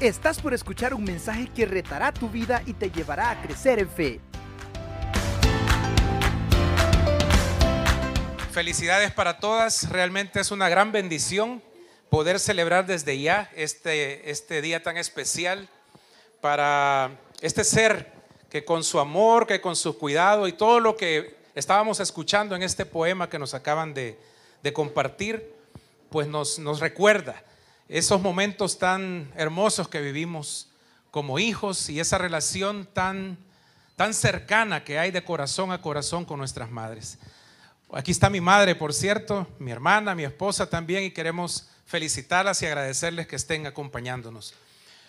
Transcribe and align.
Estás 0.00 0.40
por 0.40 0.54
escuchar 0.54 0.94
un 0.94 1.02
mensaje 1.02 1.48
que 1.52 1.66
retará 1.66 2.12
tu 2.12 2.28
vida 2.28 2.62
y 2.66 2.72
te 2.72 2.88
llevará 2.88 3.30
a 3.30 3.42
crecer 3.42 3.80
en 3.80 3.88
fe. 3.88 4.20
Felicidades 8.52 9.10
para 9.12 9.40
todas, 9.40 9.90
realmente 9.90 10.38
es 10.38 10.52
una 10.52 10.68
gran 10.68 10.92
bendición 10.92 11.60
poder 12.10 12.38
celebrar 12.38 12.86
desde 12.86 13.20
ya 13.20 13.50
este, 13.56 14.30
este 14.30 14.62
día 14.62 14.84
tan 14.84 14.96
especial 14.96 15.68
para 16.40 17.18
este 17.40 17.64
ser 17.64 18.12
que 18.50 18.64
con 18.64 18.84
su 18.84 19.00
amor, 19.00 19.48
que 19.48 19.60
con 19.60 19.74
su 19.74 19.98
cuidado 19.98 20.46
y 20.46 20.52
todo 20.52 20.78
lo 20.78 20.96
que 20.96 21.36
estábamos 21.56 21.98
escuchando 21.98 22.54
en 22.54 22.62
este 22.62 22.86
poema 22.86 23.28
que 23.28 23.40
nos 23.40 23.52
acaban 23.52 23.94
de, 23.94 24.16
de 24.62 24.72
compartir, 24.72 25.52
pues 26.08 26.28
nos, 26.28 26.60
nos 26.60 26.78
recuerda 26.78 27.42
esos 27.88 28.20
momentos 28.20 28.78
tan 28.78 29.32
hermosos 29.34 29.88
que 29.88 30.00
vivimos 30.00 30.68
como 31.10 31.38
hijos 31.38 31.88
y 31.88 32.00
esa 32.00 32.18
relación 32.18 32.86
tan, 32.92 33.38
tan 33.96 34.12
cercana 34.12 34.84
que 34.84 34.98
hay 34.98 35.10
de 35.10 35.24
corazón 35.24 35.72
a 35.72 35.80
corazón 35.80 36.24
con 36.24 36.38
nuestras 36.38 36.70
madres. 36.70 37.18
Aquí 37.90 38.10
está 38.10 38.28
mi 38.28 38.42
madre, 38.42 38.74
por 38.74 38.92
cierto, 38.92 39.46
mi 39.58 39.70
hermana, 39.70 40.14
mi 40.14 40.24
esposa 40.24 40.68
también, 40.68 41.04
y 41.04 41.10
queremos 41.10 41.70
felicitarlas 41.86 42.60
y 42.60 42.66
agradecerles 42.66 43.26
que 43.26 43.36
estén 43.36 43.66
acompañándonos. 43.66 44.52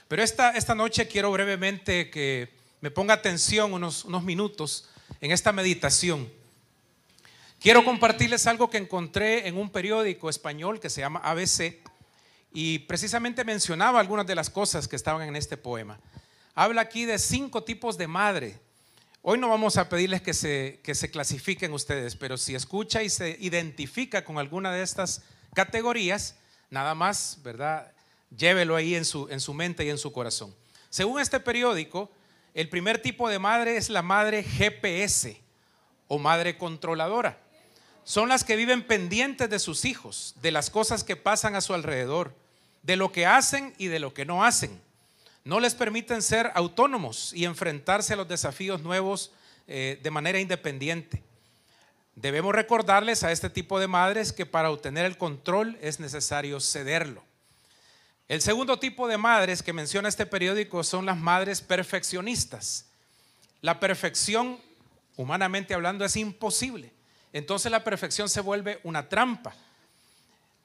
Pero 0.08 0.24
esta, 0.24 0.52
esta 0.52 0.74
noche 0.74 1.08
quiero 1.10 1.30
brevemente 1.32 2.10
que 2.10 2.50
me 2.80 2.90
ponga 2.90 3.14
atención 3.14 3.74
unos, 3.74 4.06
unos 4.06 4.24
minutos 4.24 4.88
en 5.20 5.32
esta 5.32 5.52
meditación. 5.52 6.32
Quiero 7.60 7.84
compartirles 7.84 8.48
algo 8.48 8.70
que 8.70 8.78
encontré 8.78 9.50
en 9.50 9.58
un 9.58 9.70
periódico 9.70 10.30
español 10.30 10.80
que 10.80 10.90
se 10.90 11.02
llama 11.02 11.20
ABC 11.20 11.89
y 12.52 12.80
precisamente 12.80 13.44
mencionaba 13.44 14.00
algunas 14.00 14.26
de 14.26 14.36
las 14.36 14.50
cosas 14.50 14.88
que 14.88 14.96
estaban 14.96 15.28
en 15.28 15.36
este 15.36 15.58
poema. 15.58 16.00
Habla 16.56 16.82
aquí 16.82 17.06
de 17.06 17.20
cinco 17.20 17.64
tipos 17.64 17.98
de 17.98 18.08
madre. 18.08 18.60
Hoy 19.22 19.38
no 19.38 19.50
vamos 19.50 19.78
a 19.78 19.90
pedirles 19.90 20.22
que 20.22 20.34
se, 20.34 20.80
que 20.84 20.96
se 20.96 21.12
clasifiquen 21.12 21.74
ustedes, 21.74 22.16
pero 22.16 22.38
si 22.38 22.56
escucha 22.56 23.04
y 23.04 23.10
se 23.10 23.38
identifica 23.40 24.24
con 24.24 24.38
alguna 24.38 24.72
de 24.74 24.82
estas 24.82 25.22
categorías, 25.54 26.36
nada 26.70 26.96
más, 26.96 27.40
¿verdad? 27.44 27.92
Llévelo 28.36 28.76
ahí 28.76 28.96
en 28.96 29.06
su, 29.06 29.28
en 29.30 29.40
su 29.40 29.54
mente 29.54 29.86
y 29.86 29.90
en 29.90 29.98
su 29.98 30.12
corazón. 30.12 30.56
Según 30.90 31.20
este 31.20 31.40
periódico, 31.40 32.12
el 32.54 32.70
primer 32.70 33.02
tipo 33.02 33.30
de 33.30 33.40
madre 33.40 33.78
es 33.78 33.90
la 33.90 34.02
madre 34.02 34.44
GPS 34.44 35.40
o 36.08 36.18
madre 36.18 36.58
controladora 36.58 37.38
son 38.10 38.28
las 38.28 38.44
que 38.44 38.56
viven 38.56 38.82
pendientes 38.82 39.52
de 39.52 39.60
sus 39.60 39.86
hijos, 39.86 40.34
de 40.42 40.50
las 40.50 40.72
cosas 40.72 41.04
que 41.04 41.16
pasan 41.16 41.54
a 41.54 41.62
su 41.62 41.76
alrededor, 41.76 42.34
de 42.84 42.96
lo 42.96 43.12
que 43.12 43.26
hacen 43.26 43.74
y 43.78 43.88
de 43.88 44.00
lo 44.00 44.14
que 44.14 44.26
no 44.26 44.44
hacen. 44.44 44.80
No 45.44 45.60
les 45.60 45.76
permiten 45.76 46.22
ser 46.22 46.52
autónomos 46.54 47.34
y 47.34 47.46
enfrentarse 47.46 48.14
a 48.14 48.18
los 48.18 48.28
desafíos 48.28 48.82
nuevos 48.82 49.32
eh, 49.68 50.00
de 50.02 50.12
manera 50.12 50.40
independiente. 50.40 51.24
Debemos 52.16 52.54
recordarles 52.54 53.24
a 53.24 53.32
este 53.32 53.50
tipo 53.50 53.80
de 53.80 53.88
madres 53.88 54.34
que 54.34 54.46
para 54.46 54.72
obtener 54.72 55.06
el 55.06 55.18
control 55.18 55.78
es 55.82 56.00
necesario 56.00 56.60
cederlo. 56.60 57.24
El 58.28 58.42
segundo 58.42 58.78
tipo 58.78 59.08
de 59.08 59.18
madres 59.18 59.64
que 59.64 59.74
menciona 59.74 60.10
este 60.10 60.26
periódico 60.26 60.84
son 60.84 61.06
las 61.06 61.18
madres 61.18 61.62
perfeccionistas. 61.62 62.86
La 63.62 63.80
perfección, 63.80 64.60
humanamente 65.16 65.74
hablando, 65.74 66.06
es 66.06 66.16
imposible 66.16 66.92
entonces 67.34 67.72
la 67.72 67.84
perfección 67.84 68.30
se 68.30 68.42
vuelve 68.42 68.80
una 68.84 69.08
trampa. 69.08 69.54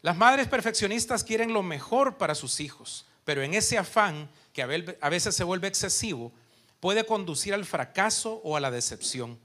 Las 0.04 0.18
madres 0.18 0.48
perfeccionistas 0.48 1.24
quieren 1.24 1.54
lo 1.54 1.62
mejor 1.62 2.18
para 2.18 2.34
sus 2.34 2.60
hijos, 2.60 3.06
pero 3.24 3.42
en 3.42 3.54
ese 3.54 3.78
afán, 3.78 4.28
que 4.52 4.60
a 4.60 5.08
veces 5.08 5.34
se 5.34 5.44
vuelve 5.44 5.66
excesivo, 5.66 6.30
puede 6.78 7.06
conducir 7.06 7.54
al 7.54 7.64
fracaso 7.64 8.42
o 8.44 8.54
a 8.54 8.60
la 8.60 8.70
decepción. 8.70 9.38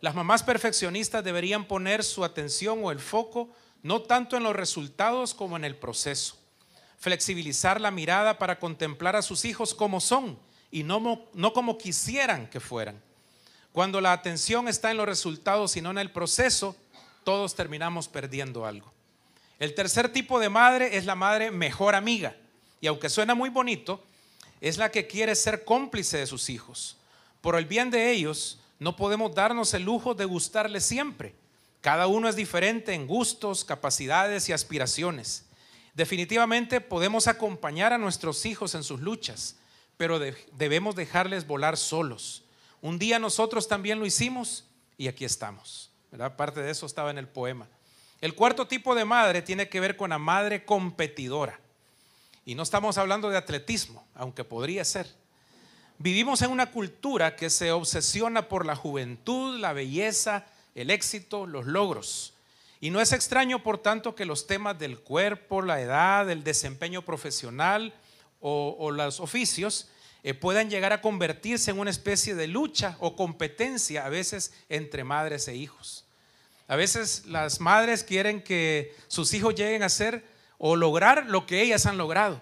Las 0.00 0.14
mamás 0.14 0.42
perfeccionistas 0.42 1.22
deberían 1.22 1.66
poner 1.66 2.02
su 2.02 2.24
atención 2.24 2.82
o 2.82 2.90
el 2.90 2.98
foco 2.98 3.50
no 3.82 4.00
tanto 4.00 4.38
en 4.38 4.42
los 4.42 4.56
resultados 4.56 5.34
como 5.34 5.58
en 5.58 5.66
el 5.66 5.76
proceso. 5.76 6.38
Flexibilizar 6.98 7.78
la 7.78 7.90
mirada 7.90 8.38
para 8.38 8.58
contemplar 8.58 9.16
a 9.16 9.22
sus 9.22 9.44
hijos 9.44 9.74
como 9.74 10.00
son 10.00 10.38
y 10.70 10.82
no, 10.82 11.28
no 11.34 11.52
como 11.52 11.76
quisieran 11.76 12.48
que 12.48 12.60
fueran. 12.60 13.02
Cuando 13.70 14.00
la 14.00 14.14
atención 14.14 14.66
está 14.66 14.90
en 14.90 14.96
los 14.96 15.04
resultados 15.04 15.76
y 15.76 15.82
no 15.82 15.90
en 15.90 15.98
el 15.98 16.10
proceso, 16.10 16.74
todos 17.22 17.54
terminamos 17.54 18.08
perdiendo 18.08 18.64
algo. 18.64 18.94
El 19.60 19.74
tercer 19.74 20.10
tipo 20.10 20.40
de 20.40 20.48
madre 20.48 20.96
es 20.96 21.04
la 21.04 21.14
madre 21.14 21.50
mejor 21.50 21.94
amiga. 21.94 22.34
Y 22.80 22.86
aunque 22.86 23.10
suena 23.10 23.34
muy 23.34 23.50
bonito, 23.50 24.02
es 24.62 24.78
la 24.78 24.90
que 24.90 25.06
quiere 25.06 25.34
ser 25.34 25.64
cómplice 25.64 26.16
de 26.16 26.26
sus 26.26 26.48
hijos. 26.48 26.96
Por 27.42 27.56
el 27.56 27.66
bien 27.66 27.90
de 27.90 28.10
ellos, 28.10 28.58
no 28.78 28.96
podemos 28.96 29.34
darnos 29.34 29.74
el 29.74 29.84
lujo 29.84 30.14
de 30.14 30.24
gustarles 30.24 30.84
siempre. 30.84 31.34
Cada 31.82 32.06
uno 32.06 32.28
es 32.28 32.36
diferente 32.36 32.94
en 32.94 33.06
gustos, 33.06 33.64
capacidades 33.64 34.48
y 34.48 34.54
aspiraciones. 34.54 35.44
Definitivamente 35.92 36.80
podemos 36.80 37.26
acompañar 37.26 37.92
a 37.92 37.98
nuestros 37.98 38.46
hijos 38.46 38.74
en 38.74 38.82
sus 38.82 39.00
luchas, 39.00 39.56
pero 39.98 40.18
debemos 40.56 40.96
dejarles 40.96 41.46
volar 41.46 41.76
solos. 41.76 42.44
Un 42.80 42.98
día 42.98 43.18
nosotros 43.18 43.68
también 43.68 43.98
lo 43.98 44.06
hicimos 44.06 44.64
y 44.96 45.08
aquí 45.08 45.26
estamos. 45.26 45.90
¿verdad? 46.10 46.34
Parte 46.34 46.60
de 46.60 46.70
eso 46.70 46.86
estaba 46.86 47.10
en 47.10 47.18
el 47.18 47.28
poema. 47.28 47.68
El 48.20 48.34
cuarto 48.34 48.66
tipo 48.66 48.94
de 48.94 49.04
madre 49.04 49.40
tiene 49.42 49.68
que 49.68 49.80
ver 49.80 49.96
con 49.96 50.10
la 50.10 50.18
madre 50.18 50.64
competidora. 50.64 51.58
Y 52.44 52.54
no 52.54 52.62
estamos 52.62 52.98
hablando 52.98 53.30
de 53.30 53.36
atletismo, 53.36 54.06
aunque 54.14 54.44
podría 54.44 54.84
ser. 54.84 55.06
Vivimos 55.98 56.42
en 56.42 56.50
una 56.50 56.70
cultura 56.70 57.36
que 57.36 57.50
se 57.50 57.72
obsesiona 57.72 58.48
por 58.48 58.66
la 58.66 58.76
juventud, 58.76 59.58
la 59.58 59.72
belleza, 59.72 60.46
el 60.74 60.90
éxito, 60.90 61.46
los 61.46 61.66
logros. 61.66 62.34
Y 62.80 62.90
no 62.90 63.00
es 63.00 63.12
extraño, 63.12 63.62
por 63.62 63.78
tanto, 63.78 64.14
que 64.14 64.24
los 64.24 64.46
temas 64.46 64.78
del 64.78 64.98
cuerpo, 64.98 65.60
la 65.60 65.80
edad, 65.80 66.30
el 66.30 66.42
desempeño 66.42 67.02
profesional 67.02 67.92
o, 68.40 68.90
los 68.90 69.20
oficios 69.20 69.88
eh, 70.22 70.32
puedan 70.32 70.70
llegar 70.70 70.92
a 70.94 71.02
convertirse 71.02 71.70
en 71.70 71.78
una 71.78 71.90
especie 71.90 72.34
de 72.34 72.46
lucha 72.46 72.96
o 73.00 73.16
competencia 73.16 74.06
a 74.06 74.08
veces 74.08 74.54
entre 74.70 75.04
madres 75.04 75.48
e 75.48 75.56
hijos. 75.56 76.06
A 76.70 76.76
veces 76.76 77.24
las 77.26 77.60
madres 77.60 78.04
quieren 78.04 78.40
que 78.40 78.94
sus 79.08 79.34
hijos 79.34 79.56
lleguen 79.56 79.82
a 79.82 79.88
ser 79.88 80.24
o 80.56 80.76
lograr 80.76 81.26
lo 81.26 81.44
que 81.44 81.62
ellas 81.62 81.84
han 81.84 81.98
logrado. 81.98 82.40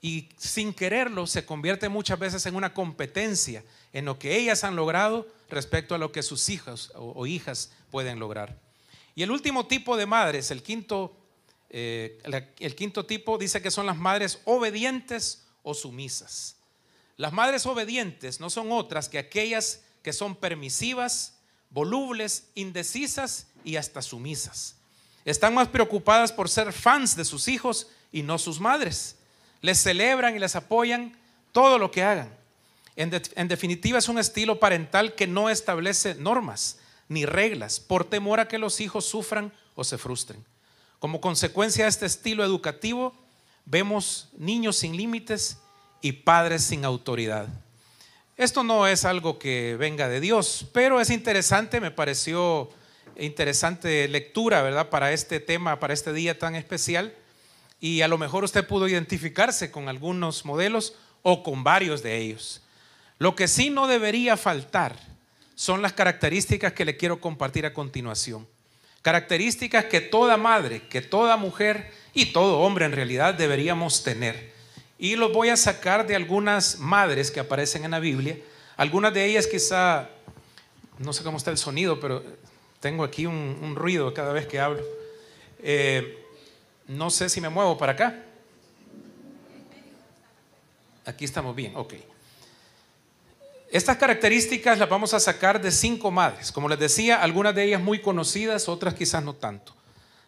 Y 0.00 0.28
sin 0.36 0.72
quererlo 0.72 1.26
se 1.26 1.44
convierte 1.44 1.88
muchas 1.88 2.16
veces 2.16 2.46
en 2.46 2.54
una 2.54 2.72
competencia 2.72 3.64
en 3.92 4.04
lo 4.04 4.20
que 4.20 4.36
ellas 4.36 4.62
han 4.62 4.76
logrado 4.76 5.26
respecto 5.50 5.96
a 5.96 5.98
lo 5.98 6.12
que 6.12 6.22
sus 6.22 6.48
hijos 6.48 6.92
o, 6.94 7.26
hijas 7.26 7.72
pueden 7.90 8.20
lograr. 8.20 8.56
Y 9.16 9.24
el 9.24 9.32
último 9.32 9.66
tipo 9.66 9.96
de 9.96 10.06
madres, 10.06 10.52
el 10.52 10.62
quinto, 10.62 11.16
eh, 11.68 12.22
el 12.60 12.76
quinto 12.76 13.04
tipo 13.04 13.36
dice 13.36 13.60
que 13.60 13.72
son 13.72 13.86
las 13.86 13.96
madres 13.96 14.38
obedientes 14.44 15.44
o 15.64 15.74
sumisas. 15.74 16.54
Las 17.16 17.32
madres 17.32 17.66
obedientes 17.66 18.38
no 18.38 18.48
son 18.48 18.70
otras 18.70 19.08
que 19.08 19.18
aquellas 19.18 19.82
que 20.04 20.12
son 20.12 20.36
permisivas, 20.36 21.40
volubles, 21.70 22.44
indecisas 22.54 23.48
y 23.66 23.76
hasta 23.76 24.00
sumisas. 24.00 24.76
Están 25.26 25.52
más 25.52 25.68
preocupadas 25.68 26.32
por 26.32 26.48
ser 26.48 26.72
fans 26.72 27.16
de 27.16 27.24
sus 27.24 27.48
hijos 27.48 27.88
y 28.12 28.22
no 28.22 28.38
sus 28.38 28.60
madres. 28.60 29.16
Les 29.60 29.76
celebran 29.76 30.36
y 30.36 30.38
les 30.38 30.54
apoyan 30.54 31.18
todo 31.50 31.76
lo 31.76 31.90
que 31.90 32.04
hagan. 32.04 32.32
En, 32.94 33.10
definitiva 33.48 33.98
es 33.98 34.08
un 34.08 34.18
estilo 34.18 34.60
parental 34.60 35.14
que 35.16 35.26
no 35.26 35.50
establece 35.50 36.14
normas 36.14 36.78
ni 37.08 37.26
reglas 37.26 37.78
por 37.80 38.04
temor 38.04 38.40
a 38.40 38.48
que 38.48 38.56
los 38.56 38.80
hijos 38.80 39.04
sufran 39.04 39.52
o 39.74 39.82
se 39.82 39.98
frustren. 39.98 40.42
Como 41.00 41.20
consecuencia 41.20 41.84
de 41.84 41.90
este 41.90 42.06
estilo 42.06 42.44
educativo, 42.44 43.14
vemos 43.64 44.28
niños 44.38 44.76
sin 44.76 44.96
límites 44.96 45.58
y 46.00 46.12
padres 46.12 46.62
sin 46.62 46.84
autoridad. 46.84 47.48
Esto 48.36 48.62
no 48.62 48.86
es 48.86 49.04
algo 49.04 49.38
que 49.38 49.76
venga 49.76 50.08
de 50.08 50.20
Dios, 50.20 50.66
pero 50.72 51.00
es 51.00 51.10
interesante, 51.10 51.80
me 51.80 51.90
pareció 51.90 52.70
interesante 53.18 54.08
lectura, 54.08 54.62
¿verdad? 54.62 54.88
Para 54.88 55.12
este 55.12 55.40
tema, 55.40 55.78
para 55.80 55.94
este 55.94 56.12
día 56.12 56.38
tan 56.38 56.54
especial. 56.54 57.14
Y 57.80 58.02
a 58.02 58.08
lo 58.08 58.18
mejor 58.18 58.44
usted 58.44 58.66
pudo 58.66 58.88
identificarse 58.88 59.70
con 59.70 59.88
algunos 59.88 60.44
modelos 60.44 60.94
o 61.22 61.42
con 61.42 61.64
varios 61.64 62.02
de 62.02 62.16
ellos. 62.18 62.62
Lo 63.18 63.34
que 63.34 63.48
sí 63.48 63.70
no 63.70 63.86
debería 63.86 64.36
faltar 64.36 64.96
son 65.54 65.82
las 65.82 65.94
características 65.94 66.72
que 66.72 66.84
le 66.84 66.96
quiero 66.96 67.20
compartir 67.20 67.66
a 67.66 67.72
continuación. 67.72 68.46
Características 69.02 69.86
que 69.86 70.00
toda 70.00 70.36
madre, 70.36 70.82
que 70.88 71.00
toda 71.00 71.36
mujer 71.36 71.90
y 72.12 72.26
todo 72.26 72.60
hombre 72.60 72.84
en 72.84 72.92
realidad 72.92 73.34
deberíamos 73.34 74.02
tener. 74.02 74.52
Y 74.98 75.16
los 75.16 75.32
voy 75.32 75.48
a 75.48 75.56
sacar 75.56 76.06
de 76.06 76.16
algunas 76.16 76.78
madres 76.78 77.30
que 77.30 77.40
aparecen 77.40 77.84
en 77.84 77.92
la 77.92 78.00
Biblia. 78.00 78.38
Algunas 78.76 79.14
de 79.14 79.24
ellas 79.24 79.46
quizá, 79.46 80.10
no 80.98 81.12
sé 81.12 81.22
cómo 81.22 81.38
está 81.38 81.50
el 81.50 81.58
sonido, 81.58 82.00
pero 82.00 82.22
tengo 82.80 83.04
aquí 83.04 83.26
un, 83.26 83.74
ruido 83.76 84.12
cada 84.14 84.32
vez 84.32 84.46
que 84.46 84.60
hablo. 84.60 84.82
Eh, 85.60 86.24
no 86.88 87.10
sé 87.10 87.28
si 87.28 87.40
me 87.40 87.48
muevo 87.48 87.76
para 87.76 87.92
acá. 87.92 88.22
Aquí 91.04 91.24
estamos 91.24 91.54
bien, 91.54 91.72
ok. 91.76 91.94
Estas 93.70 93.96
características 93.96 94.78
las 94.78 94.88
vamos 94.88 95.12
a 95.14 95.20
sacar 95.20 95.60
de 95.60 95.70
cinco 95.70 96.10
madres. 96.10 96.52
Como 96.52 96.68
les 96.68 96.78
decía, 96.78 97.22
algunas 97.22 97.54
de 97.54 97.64
ellas 97.64 97.80
muy 97.80 98.00
conocidas, 98.00 98.68
otras 98.68 98.94
quizás 98.94 99.22
no 99.22 99.34
tanto. 99.34 99.74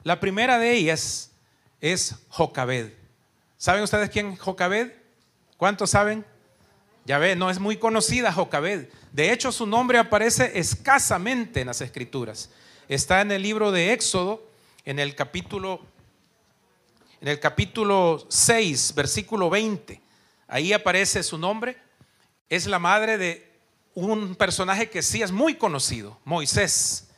La 0.02 0.20
primera 0.20 0.58
de 0.58 0.72
ellas 0.72 1.30
es 1.80 2.16
Jocabed. 2.28 2.92
¿Saben 3.56 3.82
ustedes 3.82 4.10
quién 4.10 4.32
es 4.32 4.40
Jocabed? 4.40 4.92
¿Cuántos 5.56 5.90
saben? 5.90 6.24
Ya 7.08 7.16
ve, 7.16 7.34
no 7.34 7.48
es 7.48 7.58
muy 7.58 7.78
conocida 7.78 8.30
Jocabed. 8.30 8.86
De 9.12 9.32
hecho, 9.32 9.50
su 9.50 9.66
nombre 9.66 9.96
aparece 9.96 10.58
escasamente 10.58 11.62
en 11.62 11.68
las 11.68 11.80
escrituras. 11.80 12.50
Está 12.86 13.22
en 13.22 13.32
el 13.32 13.40
libro 13.40 13.72
de 13.72 13.94
Éxodo, 13.94 14.46
en 14.84 14.98
el 14.98 15.14
capítulo 15.14 15.80
en 17.22 17.28
el 17.28 17.40
capítulo 17.40 18.26
6, 18.28 18.92
versículo 18.94 19.48
20. 19.48 20.02
Ahí 20.48 20.74
aparece 20.74 21.22
su 21.22 21.38
nombre. 21.38 21.78
Es 22.50 22.66
la 22.66 22.78
madre 22.78 23.16
de 23.16 23.50
un 23.94 24.34
personaje 24.34 24.90
que 24.90 25.00
sí 25.00 25.22
es 25.22 25.32
muy 25.32 25.54
conocido, 25.54 26.20
Moisés. 26.26 27.08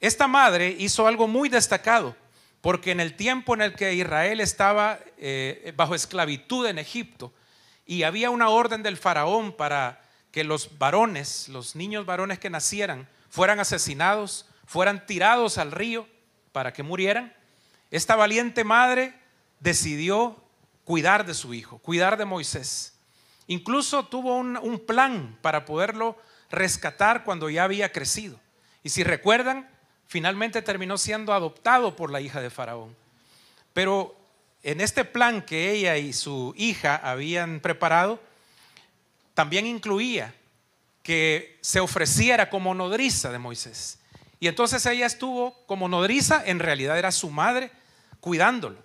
Esta 0.00 0.28
madre 0.28 0.76
hizo 0.78 1.08
algo 1.08 1.26
muy 1.26 1.48
destacado, 1.48 2.14
porque 2.60 2.92
en 2.92 3.00
el 3.00 3.16
tiempo 3.16 3.54
en 3.54 3.62
el 3.62 3.74
que 3.74 3.94
Israel 3.94 4.40
estaba 4.40 5.00
eh, 5.18 5.74
bajo 5.76 5.96
esclavitud 5.96 6.68
en 6.68 6.78
Egipto 6.78 7.32
y 7.92 8.04
había 8.04 8.30
una 8.30 8.48
orden 8.48 8.82
del 8.82 8.96
faraón 8.96 9.52
para 9.52 10.00
que 10.30 10.44
los 10.44 10.78
varones, 10.78 11.50
los 11.50 11.76
niños 11.76 12.06
varones 12.06 12.38
que 12.38 12.48
nacieran, 12.48 13.06
fueran 13.28 13.60
asesinados, 13.60 14.46
fueran 14.64 15.04
tirados 15.04 15.58
al 15.58 15.72
río 15.72 16.08
para 16.52 16.72
que 16.72 16.82
murieran, 16.82 17.34
esta 17.90 18.16
valiente 18.16 18.64
madre 18.64 19.12
decidió 19.60 20.42
cuidar 20.84 21.26
de 21.26 21.34
su 21.34 21.52
hijo, 21.52 21.80
cuidar 21.80 22.16
de 22.16 22.24
Moisés. 22.24 22.94
Incluso 23.46 24.06
tuvo 24.06 24.36
un, 24.36 24.82
plan 24.86 25.36
para 25.42 25.66
poderlo 25.66 26.16
rescatar 26.50 27.24
cuando 27.24 27.50
ya 27.50 27.64
había 27.64 27.92
crecido. 27.92 28.40
Y 28.82 28.88
si 28.88 29.04
recuerdan, 29.04 29.68
finalmente 30.06 30.62
terminó 30.62 30.96
siendo 30.96 31.34
adoptado 31.34 31.94
por 31.94 32.10
la 32.10 32.22
hija 32.22 32.40
de 32.40 32.48
Faraón. 32.48 32.96
Pero 33.74 34.16
en 34.62 34.80
este 34.80 35.04
plan 35.04 35.42
que 35.42 35.72
ella 35.72 35.96
y 35.96 36.12
su 36.12 36.54
hija 36.56 36.96
habían 36.96 37.60
preparado, 37.60 38.20
también 39.34 39.66
incluía 39.66 40.34
que 41.02 41.58
se 41.60 41.80
ofreciera 41.80 42.48
como 42.48 42.74
nodriza 42.74 43.32
de 43.32 43.38
Moisés. 43.38 43.98
Y 44.38 44.48
entonces 44.48 44.84
ella 44.86 45.06
estuvo 45.06 45.54
como 45.66 45.88
nodriza, 45.88 46.42
en 46.44 46.58
realidad 46.58 46.98
era 46.98 47.12
su 47.12 47.30
madre, 47.30 47.70
cuidándolo. 48.20 48.78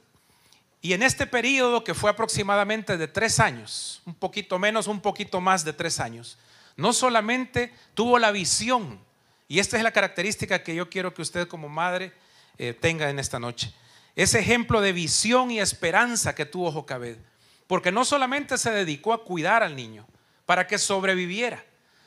Y 0.82 0.94
en 0.94 1.04
este 1.04 1.26
periodo, 1.28 1.84
que 1.84 1.94
fue 1.94 2.10
aproximadamente 2.10 2.98
de 2.98 3.08
tres 3.08 3.40
años, 3.40 4.02
un 4.06 4.14
poquito 4.14 4.60
menos, 4.60 4.88
un 4.88 5.02
poquito 5.02 5.42
más 5.42 5.66
de 5.66 5.74
tres 5.74 6.00
años, 6.00 6.38
no 6.76 6.94
solamente 6.94 7.74
tuvo 7.94 8.20
la 8.20 8.32
visión, 8.32 9.00
y 9.48 9.60
esta 9.60 9.78
es 9.78 9.84
la 9.84 9.92
característica 9.92 10.64
que 10.64 10.76
yo 10.76 10.90
quiero 10.90 11.14
que 11.14 11.22
usted 11.22 11.48
como 11.48 11.70
madre 11.70 12.14
eh, 12.58 12.74
tenga 12.80 13.10
en 13.10 13.18
esta 13.18 13.40
noche, 13.40 13.74
ese 14.18 14.40
ejemplo 14.40 14.82
de 14.82 14.92
visión 14.92 15.50
y 15.50 15.62
esperanza 15.62 16.36
que 16.36 16.46
tuvo 16.46 16.74
Jocabed, 16.74 17.18
porque 17.68 17.94
no 17.94 18.04
solamente 18.04 18.58
se 18.58 18.72
dedicó 18.72 19.14
a 19.14 19.24
cuidar 19.24 19.64
al 19.64 19.78
niño 19.78 20.06
para 20.46 20.68
que 20.68 20.78
sobreviviera, 20.78 21.64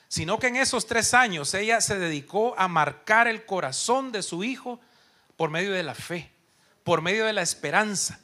sino 0.09 0.39
que 0.39 0.49
en 0.49 0.57
esos 0.57 0.87
tres 0.87 1.15
años 1.15 1.55
ella 1.55 1.81
se 1.81 1.99
dedicó 1.99 2.55
a 2.59 2.69
marcar 2.69 3.29
el 3.29 3.47
corazón 3.47 4.13
de 4.13 4.23
su 4.23 4.45
hijo 4.45 4.79
por 5.39 5.49
medio 5.49 5.73
de 5.73 5.83
la 5.83 5.95
fe, 5.95 6.31
por 6.85 7.01
medio 7.01 7.25
de 7.25 7.33
la 7.33 7.41
esperanza 7.41 8.21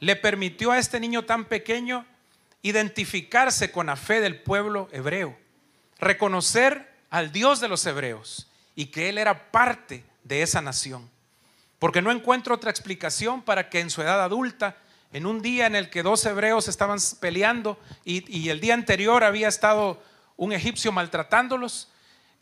le 0.00 0.16
permitió 0.16 0.72
a 0.72 0.78
este 0.78 1.00
niño 1.00 1.24
tan 1.24 1.46
pequeño 1.46 2.06
identificarse 2.62 3.70
con 3.70 3.86
la 3.86 3.96
fe 3.96 4.20
del 4.20 4.40
pueblo 4.40 4.88
hebreo, 4.92 5.36
reconocer 5.98 6.94
al 7.10 7.32
Dios 7.32 7.60
de 7.60 7.68
los 7.68 7.86
hebreos 7.86 8.50
y 8.74 8.86
que 8.86 9.08
él 9.08 9.18
era 9.18 9.50
parte 9.50 10.04
de 10.24 10.42
esa 10.42 10.60
nación. 10.60 11.08
Porque 11.78 12.02
no 12.02 12.10
encuentro 12.10 12.54
otra 12.54 12.70
explicación 12.70 13.42
para 13.42 13.68
que 13.68 13.80
en 13.80 13.90
su 13.90 14.02
edad 14.02 14.22
adulta, 14.22 14.76
en 15.12 15.26
un 15.26 15.42
día 15.42 15.66
en 15.66 15.76
el 15.76 15.90
que 15.90 16.02
dos 16.02 16.24
hebreos 16.26 16.68
estaban 16.68 16.98
peleando 17.20 17.78
y, 18.04 18.48
el 18.48 18.60
día 18.60 18.74
anterior 18.74 19.24
había 19.24 19.48
estado 19.48 20.02
un 20.36 20.52
egipcio 20.52 20.92
maltratándolos, 20.92 21.88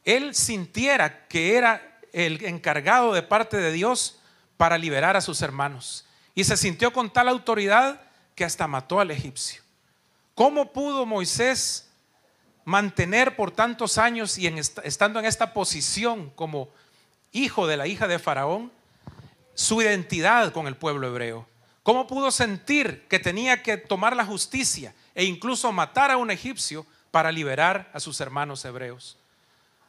él 0.05 0.35
sintiera 0.35 1.27
que 1.29 1.57
era 1.57 1.99
el 2.13 2.45
encargado 2.45 3.13
de 3.13 3.23
parte 3.23 3.57
de 3.57 3.73
Dios 3.73 4.21
para 4.57 4.79
liberar 4.79 5.17
a 5.17 5.21
sus 5.21 5.43
hermanos. 5.43 6.07
Y 6.35 6.45
se 6.45 6.57
sintió 6.57 6.93
con 6.93 7.13
tal 7.13 7.29
autoridad 7.29 8.01
que 8.35 8.45
hasta 8.45 8.67
mató 8.67 9.01
al 9.01 9.11
egipcio. 9.11 9.63
¿Cómo 10.35 10.73
pudo 10.73 11.07
Moisés 11.07 11.89
mantener 12.65 13.37
por 13.37 13.51
tantos 13.51 13.99
años 13.99 14.39
y 14.39 14.47
estando 14.47 15.19
en 15.21 15.27
esta 15.27 15.53
posición 15.53 16.31
como 16.31 16.69
hijo 17.33 17.67
de 17.67 17.77
la 17.77 17.87
hija 17.87 18.09
de 18.09 18.19
Faraón 18.19 18.73
su 19.55 19.83
identidad 19.83 20.53
con 20.53 20.67
el 20.67 20.77
pueblo 20.77 21.07
hebreo? 21.07 21.49
¿Cómo 21.83 22.07
pudo 22.07 22.31
sentir 22.31 23.07
que 23.09 23.19
tenía 23.19 23.63
que 23.63 23.77
tomar 23.77 24.17
la 24.17 24.25
justicia 24.25 24.95
e 25.15 25.25
incluso 25.25 25.71
matar 25.71 26.11
a 26.11 26.17
un 26.17 26.31
egipcio 26.31 26.87
para 27.11 27.31
liberar 27.31 27.91
a 27.93 28.01
sus 28.01 28.21
hermanos 28.21 28.65
hebreos? 28.65 29.19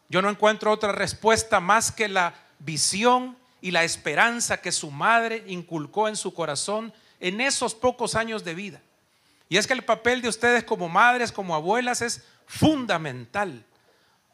Yo 0.09 0.21
no 0.21 0.29
encuentro 0.29 0.71
otra 0.71 0.91
respuesta 0.91 1.59
más 1.59 1.91
que 1.91 2.07
la 2.07 2.35
visión 2.59 3.37
y 3.61 3.71
la 3.71 3.83
esperanza 3.83 4.61
que 4.61 4.71
su 4.71 4.91
madre 4.91 5.43
inculcó 5.47 6.07
en 6.07 6.15
su 6.15 6.33
corazón 6.33 6.93
en 7.19 7.41
esos 7.41 7.73
pocos 7.73 8.15
años 8.15 8.43
de 8.43 8.53
vida. 8.53 8.81
Y 9.49 9.57
es 9.57 9.67
que 9.67 9.73
el 9.73 9.83
papel 9.83 10.21
de 10.21 10.29
ustedes 10.29 10.63
como 10.63 10.89
madres, 10.89 11.31
como 11.31 11.55
abuelas, 11.55 12.01
es 12.01 12.23
fundamental 12.45 13.63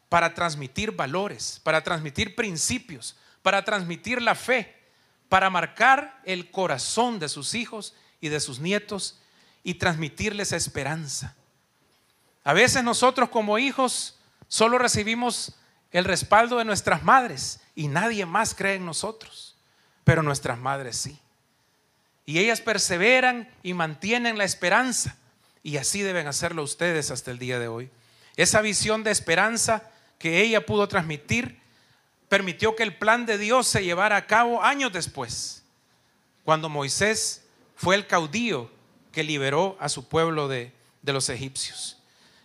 para 0.08 0.34
transmitir 0.34 0.92
valores, 0.92 1.60
para 1.62 1.82
transmitir 1.82 2.34
principios, 2.34 3.16
para 3.42 3.64
transmitir 3.64 4.20
la 4.20 4.34
fe, 4.34 4.81
para 5.32 5.48
marcar 5.48 6.20
el 6.26 6.50
corazón 6.50 7.18
de 7.18 7.26
sus 7.26 7.54
hijos 7.54 7.94
y 8.20 8.28
de 8.28 8.38
sus 8.38 8.60
nietos 8.60 9.18
y 9.64 9.76
transmitirles 9.76 10.52
esperanza. 10.52 11.34
A 12.44 12.52
veces 12.52 12.84
nosotros 12.84 13.30
como 13.30 13.58
hijos 13.58 14.18
solo 14.46 14.76
recibimos 14.76 15.54
el 15.90 16.04
respaldo 16.04 16.58
de 16.58 16.66
nuestras 16.66 17.02
madres 17.02 17.60
y 17.74 17.88
nadie 17.88 18.26
más 18.26 18.54
cree 18.54 18.74
en 18.74 18.84
nosotros, 18.84 19.56
pero 20.04 20.22
nuestras 20.22 20.58
madres 20.58 20.98
sí. 20.98 21.18
Y 22.26 22.38
ellas 22.38 22.60
perseveran 22.60 23.48
y 23.62 23.72
mantienen 23.72 24.36
la 24.36 24.44
esperanza 24.44 25.16
y 25.62 25.78
así 25.78 26.02
deben 26.02 26.26
hacerlo 26.26 26.62
ustedes 26.62 27.10
hasta 27.10 27.30
el 27.30 27.38
día 27.38 27.58
de 27.58 27.68
hoy. 27.68 27.90
Esa 28.36 28.60
visión 28.60 29.02
de 29.02 29.12
esperanza 29.12 29.90
que 30.18 30.42
ella 30.42 30.66
pudo 30.66 30.88
transmitir 30.88 31.61
permitió 32.32 32.74
que 32.74 32.82
el 32.82 32.96
plan 32.96 33.26
de 33.26 33.36
Dios 33.36 33.66
se 33.66 33.84
llevara 33.84 34.16
a 34.16 34.26
cabo 34.26 34.62
años 34.62 34.90
después, 34.90 35.64
cuando 36.46 36.70
Moisés 36.70 37.42
fue 37.76 37.94
el 37.94 38.06
caudillo 38.06 38.70
que 39.12 39.22
liberó 39.22 39.76
a 39.78 39.90
su 39.90 40.08
pueblo 40.08 40.48
de, 40.48 40.72
de 41.02 41.12
los 41.12 41.28
egipcios. 41.28 41.98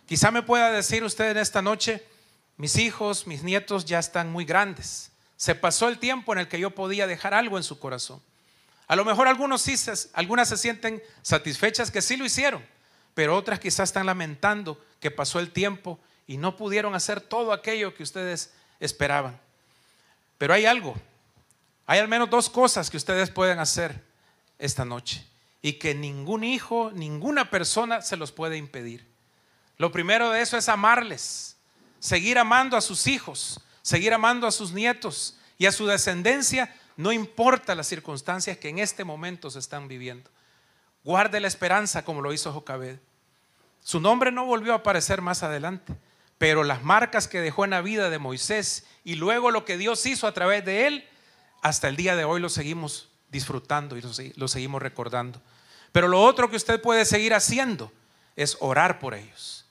Quizá 0.04 0.30
me 0.30 0.42
pueda 0.42 0.70
decir 0.70 1.02
usted 1.04 1.30
en 1.30 1.38
esta 1.38 1.62
noche, 1.62 2.04
mis 2.58 2.76
hijos, 2.76 3.26
mis 3.26 3.42
nietos 3.42 3.86
ya 3.86 3.98
están 3.98 4.30
muy 4.30 4.44
grandes. 4.44 5.10
Se 5.38 5.54
pasó 5.54 5.88
el 5.88 5.98
tiempo 5.98 6.34
en 6.34 6.40
el 6.40 6.48
que 6.48 6.60
yo 6.60 6.68
podía 6.74 7.06
dejar 7.06 7.32
algo 7.32 7.56
en 7.56 7.64
su 7.64 7.78
corazón. 7.78 8.20
A 8.88 8.94
lo 8.94 9.06
mejor 9.06 9.26
algunos 9.26 9.62
sí, 9.62 9.74
algunas 10.12 10.50
se 10.50 10.58
sienten 10.58 11.02
satisfechas 11.22 11.90
que 11.90 12.02
sí 12.02 12.18
lo 12.18 12.26
hicieron, 12.26 12.62
pero 13.14 13.34
otras 13.34 13.58
quizás 13.58 13.88
están 13.88 14.04
lamentando 14.04 14.84
que 15.00 15.10
pasó 15.10 15.40
el 15.40 15.50
tiempo 15.50 15.98
y 16.26 16.36
no 16.36 16.58
pudieron 16.58 16.94
hacer 16.94 17.22
todo 17.22 17.54
aquello 17.54 17.94
que 17.94 18.02
ustedes 18.02 18.52
esperaban. 18.80 19.47
Pero 20.38 20.54
hay 20.54 20.66
algo, 20.66 20.96
hay 21.86 21.98
al 21.98 22.08
menos 22.08 22.30
dos 22.30 22.48
cosas 22.48 22.88
que 22.90 22.96
ustedes 22.96 23.30
pueden 23.30 23.58
hacer 23.58 24.02
esta 24.58 24.84
noche 24.84 25.26
y 25.60 25.74
que 25.74 25.94
ningún 25.94 26.44
hijo, 26.44 26.90
ninguna 26.94 27.50
persona 27.50 28.00
se 28.00 28.16
los 28.16 28.32
puede 28.32 28.56
impedir. 28.56 29.06
Lo 29.76 29.92
primero 29.92 30.30
de 30.30 30.40
eso 30.40 30.56
es 30.56 30.68
amarles 30.68 31.58
seguir 32.00 32.38
amando 32.38 32.76
a 32.76 32.80
sus 32.80 33.06
hijos, 33.06 33.60
seguir 33.82 34.14
amando 34.14 34.46
a 34.46 34.52
sus 34.52 34.72
nietos 34.72 35.36
y 35.56 35.66
a 35.66 35.72
su 35.72 35.86
descendencia, 35.86 36.74
no 36.96 37.12
importa 37.12 37.74
las 37.74 37.86
circunstancias 37.86 38.58
que 38.58 38.68
en 38.68 38.78
este 38.78 39.04
momento 39.04 39.50
se 39.50 39.58
están 39.58 39.88
viviendo. 39.88 40.30
Guarde 41.04 41.40
la 41.40 41.48
esperanza 41.48 42.04
como 42.04 42.20
lo 42.20 42.32
hizo 42.32 42.52
Jocabed. 42.52 42.98
Su 43.80 44.00
nombre 44.00 44.32
no 44.32 44.44
volvió 44.44 44.72
a 44.72 44.76
aparecer 44.76 45.22
más 45.22 45.42
adelante, 45.42 45.94
pero 46.38 46.64
las 46.64 46.82
marcas 46.82 47.28
que 47.28 47.40
dejó 47.40 47.64
en 47.64 47.70
la 47.70 47.82
vida 47.82 48.10
de 48.10 48.18
Moisés 48.18 48.86
y 49.04 49.16
luego 49.16 49.50
lo 49.50 49.64
que 49.64 49.76
Dios 49.76 50.06
hizo 50.06 50.26
a 50.26 50.32
través 50.32 50.64
de 50.64 50.86
él, 50.86 51.08
hasta 51.62 51.88
el 51.88 51.96
día 51.96 52.14
de 52.14 52.24
hoy 52.24 52.40
lo 52.40 52.48
seguimos 52.48 53.08
disfrutando 53.30 53.96
y 53.96 54.02
lo 54.36 54.48
seguimos 54.48 54.80
recordando. 54.80 55.42
Pero 55.92 56.08
lo 56.08 56.22
otro 56.22 56.48
que 56.48 56.56
usted 56.56 56.80
puede 56.80 57.04
seguir 57.04 57.34
haciendo 57.34 57.92
es 58.36 58.56
orar 58.60 59.00
por 59.00 59.14
ellos. 59.14 59.66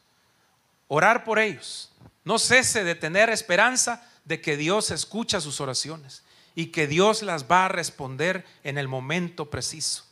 Orar 0.89 1.23
por 1.23 1.39
ellos. 1.39 1.91
No 2.25 2.37
cese 2.39 2.83
de 2.83 2.95
tener 2.95 3.29
esperanza 3.29 4.05
de 4.25 4.41
que 4.41 4.57
Dios 4.57 4.91
escucha 4.91 5.39
sus 5.39 5.61
oraciones 5.61 6.23
y 6.53 6.67
que 6.67 6.87
Dios 6.87 7.21
las 7.21 7.45
va 7.49 7.65
a 7.65 7.69
responder 7.69 8.45
en 8.63 8.77
el 8.77 8.87
momento 8.87 9.49
preciso. 9.49 10.05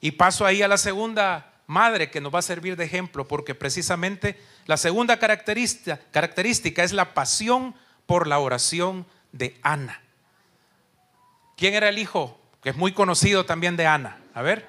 Y 0.00 0.12
paso 0.12 0.46
ahí 0.46 0.62
a 0.62 0.68
la 0.68 0.78
segunda 0.78 1.49
madre 1.70 2.10
que 2.10 2.20
nos 2.20 2.34
va 2.34 2.40
a 2.40 2.42
servir 2.42 2.76
de 2.76 2.84
ejemplo, 2.84 3.26
porque 3.26 3.54
precisamente 3.54 4.38
la 4.66 4.76
segunda 4.76 5.18
característica, 5.18 6.82
es 6.82 6.92
la 6.92 7.14
pasión 7.14 7.74
por 8.06 8.26
la 8.26 8.40
oración 8.40 9.06
de 9.32 9.56
Ana. 9.62 10.02
¿Quién 11.56 11.74
era 11.74 11.88
el 11.88 11.98
hijo? 11.98 12.38
Que 12.62 12.70
es 12.70 12.76
muy 12.76 12.92
conocido 12.92 13.46
también 13.46 13.76
de 13.76 13.86
Ana. 13.86 14.18
A 14.34 14.42
ver, 14.42 14.68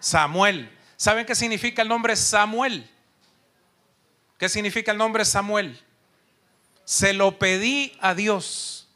Samuel. 0.00 0.70
¿Saben 0.96 1.26
qué 1.26 1.34
significa 1.34 1.82
el 1.82 1.88
nombre 1.88 2.16
Samuel? 2.16 2.88
¿Qué 4.38 4.48
significa 4.48 4.92
el 4.92 4.98
nombre 4.98 5.24
Samuel? 5.24 5.78
Se 6.84 7.12
lo 7.12 7.38
pedí 7.38 7.96
a 8.00 8.14
Dios. 8.14 8.88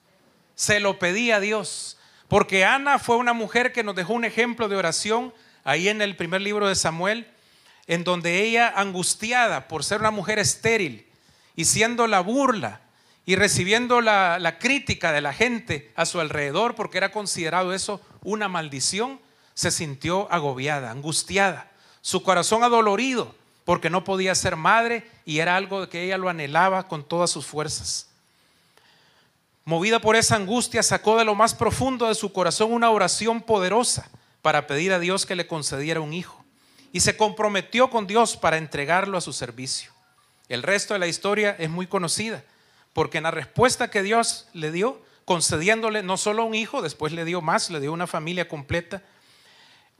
Se 0.54 0.80
lo 0.80 0.98
pedí 0.98 1.30
a 1.30 1.40
Dios. 1.40 1.98
Porque 2.28 2.64
Ana 2.64 2.98
fue 2.98 3.16
una 3.16 3.34
mujer 3.34 3.72
que 3.72 3.82
nos 3.82 3.94
dejó 3.94 4.14
un 4.14 4.24
ejemplo 4.24 4.68
de 4.68 4.76
oración 4.76 5.34
ahí 5.64 5.88
en 5.88 6.00
el 6.02 6.16
primer 6.16 6.42
libro 6.42 6.68
de 6.68 6.74
Samuel, 6.74 7.26
en 7.86 8.04
donde 8.04 8.42
ella, 8.42 8.72
angustiada 8.74 9.68
por 9.68 9.84
ser 9.84 10.00
una 10.00 10.10
mujer 10.10 10.38
estéril 10.38 11.06
y 11.56 11.66
siendo 11.66 12.06
la 12.06 12.20
burla 12.20 12.80
y 13.26 13.36
recibiendo 13.36 14.00
la, 14.00 14.38
la 14.38 14.58
crítica 14.58 15.12
de 15.12 15.20
la 15.20 15.32
gente 15.32 15.92
a 15.96 16.06
su 16.06 16.20
alrededor, 16.20 16.74
porque 16.74 16.98
era 16.98 17.12
considerado 17.12 17.72
eso 17.72 18.00
una 18.22 18.48
maldición, 18.48 19.20
se 19.54 19.70
sintió 19.70 20.30
agobiada, 20.32 20.90
angustiada, 20.90 21.70
su 22.00 22.22
corazón 22.22 22.64
adolorido 22.64 23.34
porque 23.64 23.90
no 23.90 24.04
podía 24.04 24.34
ser 24.34 24.56
madre 24.56 25.08
y 25.24 25.38
era 25.38 25.56
algo 25.56 25.88
que 25.88 26.04
ella 26.04 26.18
lo 26.18 26.28
anhelaba 26.28 26.86
con 26.86 27.02
todas 27.02 27.30
sus 27.30 27.46
fuerzas. 27.46 28.08
Movida 29.64 29.98
por 29.98 30.14
esa 30.14 30.36
angustia, 30.36 30.82
sacó 30.82 31.16
de 31.16 31.24
lo 31.24 31.34
más 31.34 31.54
profundo 31.54 32.06
de 32.06 32.14
su 32.14 32.32
corazón 32.32 32.72
una 32.72 32.90
oración 32.90 33.40
poderosa 33.40 34.10
para 34.42 34.66
pedir 34.66 34.92
a 34.92 34.98
Dios 34.98 35.24
que 35.24 35.34
le 35.34 35.46
concediera 35.46 36.00
un 36.00 36.12
hijo. 36.12 36.43
Y 36.94 37.00
se 37.00 37.16
comprometió 37.16 37.90
con 37.90 38.06
Dios 38.06 38.36
para 38.36 38.56
entregarlo 38.56 39.18
a 39.18 39.20
su 39.20 39.32
servicio. 39.32 39.90
El 40.48 40.62
resto 40.62 40.94
de 40.94 41.00
la 41.00 41.08
historia 41.08 41.56
es 41.58 41.68
muy 41.68 41.88
conocida, 41.88 42.44
porque 42.92 43.18
en 43.18 43.24
la 43.24 43.32
respuesta 43.32 43.90
que 43.90 44.04
Dios 44.04 44.46
le 44.52 44.70
dio, 44.70 45.02
concediéndole 45.24 46.04
no 46.04 46.16
solo 46.16 46.44
un 46.44 46.54
hijo, 46.54 46.82
después 46.82 47.12
le 47.12 47.24
dio 47.24 47.40
más, 47.40 47.68
le 47.68 47.80
dio 47.80 47.92
una 47.92 48.06
familia 48.06 48.46
completa, 48.46 49.02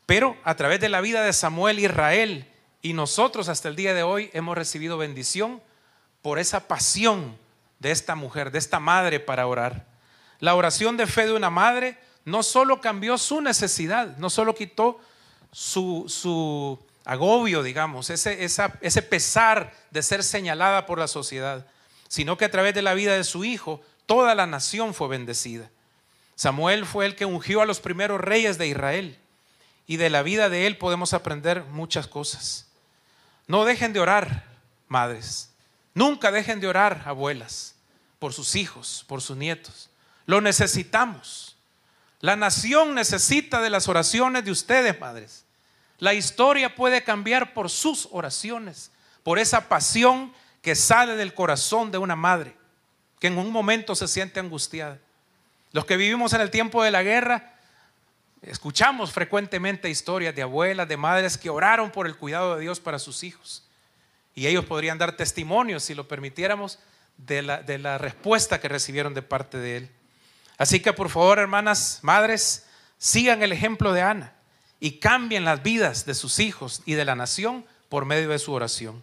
pero 0.07 0.37
a 0.45 0.55
través 0.55 0.79
de 0.79 0.89
la 0.89 1.01
vida 1.01 1.25
de 1.25 1.33
Samuel, 1.33 1.81
Israel 1.81 2.47
y 2.81 2.93
nosotros 2.93 3.49
hasta 3.49 3.69
el 3.69 3.75
día 3.75 3.93
de 3.93 4.05
hoy 4.05 4.31
hemos 4.33 4.57
recibido 4.57 4.97
bendición 4.97 5.61
por 6.23 6.39
esa 6.39 6.69
pasión 6.69 7.37
de 7.81 7.91
esta 7.91 8.15
mujer, 8.15 8.53
de 8.53 8.61
esta 8.61 8.79
madre 8.79 9.19
para 9.19 9.49
orar. 9.49 9.85
La 10.39 10.55
oración 10.55 10.97
de 10.97 11.09
fe 11.09 11.27
de 11.27 11.33
una 11.33 11.51
madre 11.51 11.99
no 12.25 12.45
solo 12.45 12.81
cambió 12.81 13.19
su 13.19 13.41
necesidad, 13.41 14.17
no 14.19 14.31
solo 14.31 14.55
quitó 14.55 15.01
su, 15.54 16.78
agobio, 17.04 17.62
digamos, 17.62 18.11
ese, 18.11 18.44
ese 18.44 19.02
pesar 19.02 19.73
de 19.90 20.02
ser 20.02 20.25
señalada 20.25 20.84
por 20.84 20.99
la 20.99 21.06
sociedad, 21.06 21.66
sino 22.08 22.37
que 22.37 22.44
a 22.44 22.50
través 22.50 22.75
de 22.75 22.82
la 22.82 22.94
vida 22.94 23.14
de 23.14 23.25
su 23.25 23.44
hijo, 23.44 23.80
toda 24.06 24.34
la 24.34 24.46
nación 24.46 24.94
fue 24.94 25.08
bendecida. 25.08 25.70
Samuel 26.34 26.84
fue 26.84 27.06
el 27.06 27.14
que 27.14 27.25
ungió 27.25 27.62
a 27.62 27.66
los 27.66 27.80
primeros 27.80 28.20
reyes 28.20 28.58
de 28.58 28.66
Israel 28.66 29.18
y 29.87 29.96
de 29.96 30.11
la 30.11 30.23
vida 30.23 30.49
de 30.49 30.66
él 30.66 30.76
podemos 30.76 31.14
aprender 31.14 31.64
muchas 31.64 32.08
cosas. 32.08 32.66
No 33.46 33.64
dejen 33.64 33.92
de 33.92 34.00
orar, 34.00 34.44
madres. 34.88 35.50
Nunca 35.94 36.32
dejen 36.32 36.58
de 36.58 36.66
orar, 36.66 37.02
abuelas, 37.06 37.76
por 38.18 38.32
sus 38.32 38.56
hijos, 38.56 39.04
por 39.06 39.23
sus 39.23 39.37
nietos. 39.37 39.90
Lo 40.26 40.40
necesitamos. 40.40 41.56
La 42.20 42.34
nación 42.34 42.94
necesita 42.94 43.61
de 43.61 43.70
las 43.70 43.87
oraciones 43.87 44.44
de 44.44 44.50
ustedes, 44.50 44.99
madres. 44.99 45.44
La 46.04 46.12
historia 46.12 46.75
puede 46.75 47.02
cambiar 47.02 47.54
por 47.54 47.70
sus 47.70 48.11
oraciones, 48.12 48.90
por 49.23 49.38
esa 49.38 49.70
pasión 49.70 50.34
que 50.61 50.75
sale 50.75 51.16
del 51.16 51.32
corazón 51.32 51.90
de 51.90 51.96
una 51.96 52.14
madre, 52.14 52.54
que 53.18 53.28
en 53.28 53.38
un 53.38 53.50
momento 53.50 53.94
se 53.94 54.06
siente 54.06 54.38
angustiada. 54.38 54.99
Los 55.73 55.87
que 55.87 55.96
vivimos 55.96 56.34
en 56.34 56.42
el 56.42 56.50
tiempo 56.50 56.82
de 56.82 56.90
la 56.90 57.02
guerra, 57.02 57.52
Escuchamos 58.42 59.12
frecuentemente 59.12 59.88
historias 59.88 60.34
de 60.34 60.42
abuelas, 60.42 60.87
de 60.87 60.99
madres 60.99 61.38
que 61.38 61.49
oraron 61.49 61.90
por 61.90 62.06
el 62.06 62.14
cuidado 62.14 62.56
de 62.56 62.61
Dios 62.61 62.78
para 62.78 62.99
sus 62.99 63.23
hijos. 63.23 63.64
Y 64.34 64.46
ellos 64.46 64.66
podrían 64.66 64.99
dar 64.99 65.16
testimonio, 65.16 65.80
si 65.80 65.94
lo 65.94 66.06
permitiéramos, 66.06 66.78
de 67.16 67.40
la, 67.40 67.62
de 67.62 67.78
la 67.78 67.96
respuesta 67.96 68.61
que 68.61 68.68
recibieron 68.68 69.14
de 69.14 69.23
parte 69.23 69.56
de 69.56 69.78
Él. 69.78 69.90
Así 70.58 70.80
que 70.80 70.92
por 70.92 71.08
favor, 71.08 71.38
hermanas, 71.38 72.00
madres, 72.02 72.66
sigan 72.99 73.42
el 73.42 73.52
ejemplo 73.52 73.94
de 73.94 74.02
Ana 74.02 74.34
y 74.85 74.99
cambien 74.99 75.47
las 75.47 75.62
vidas 75.62 76.05
de 76.05 76.12
sus 76.12 76.38
hijos 76.38 76.83
y 76.85 76.93
de 76.93 77.07
la 77.07 77.14
nación 77.14 77.64
por 77.88 78.05
medio 78.05 78.29
de 78.29 78.38
su 78.38 78.53
oración. 78.53 79.03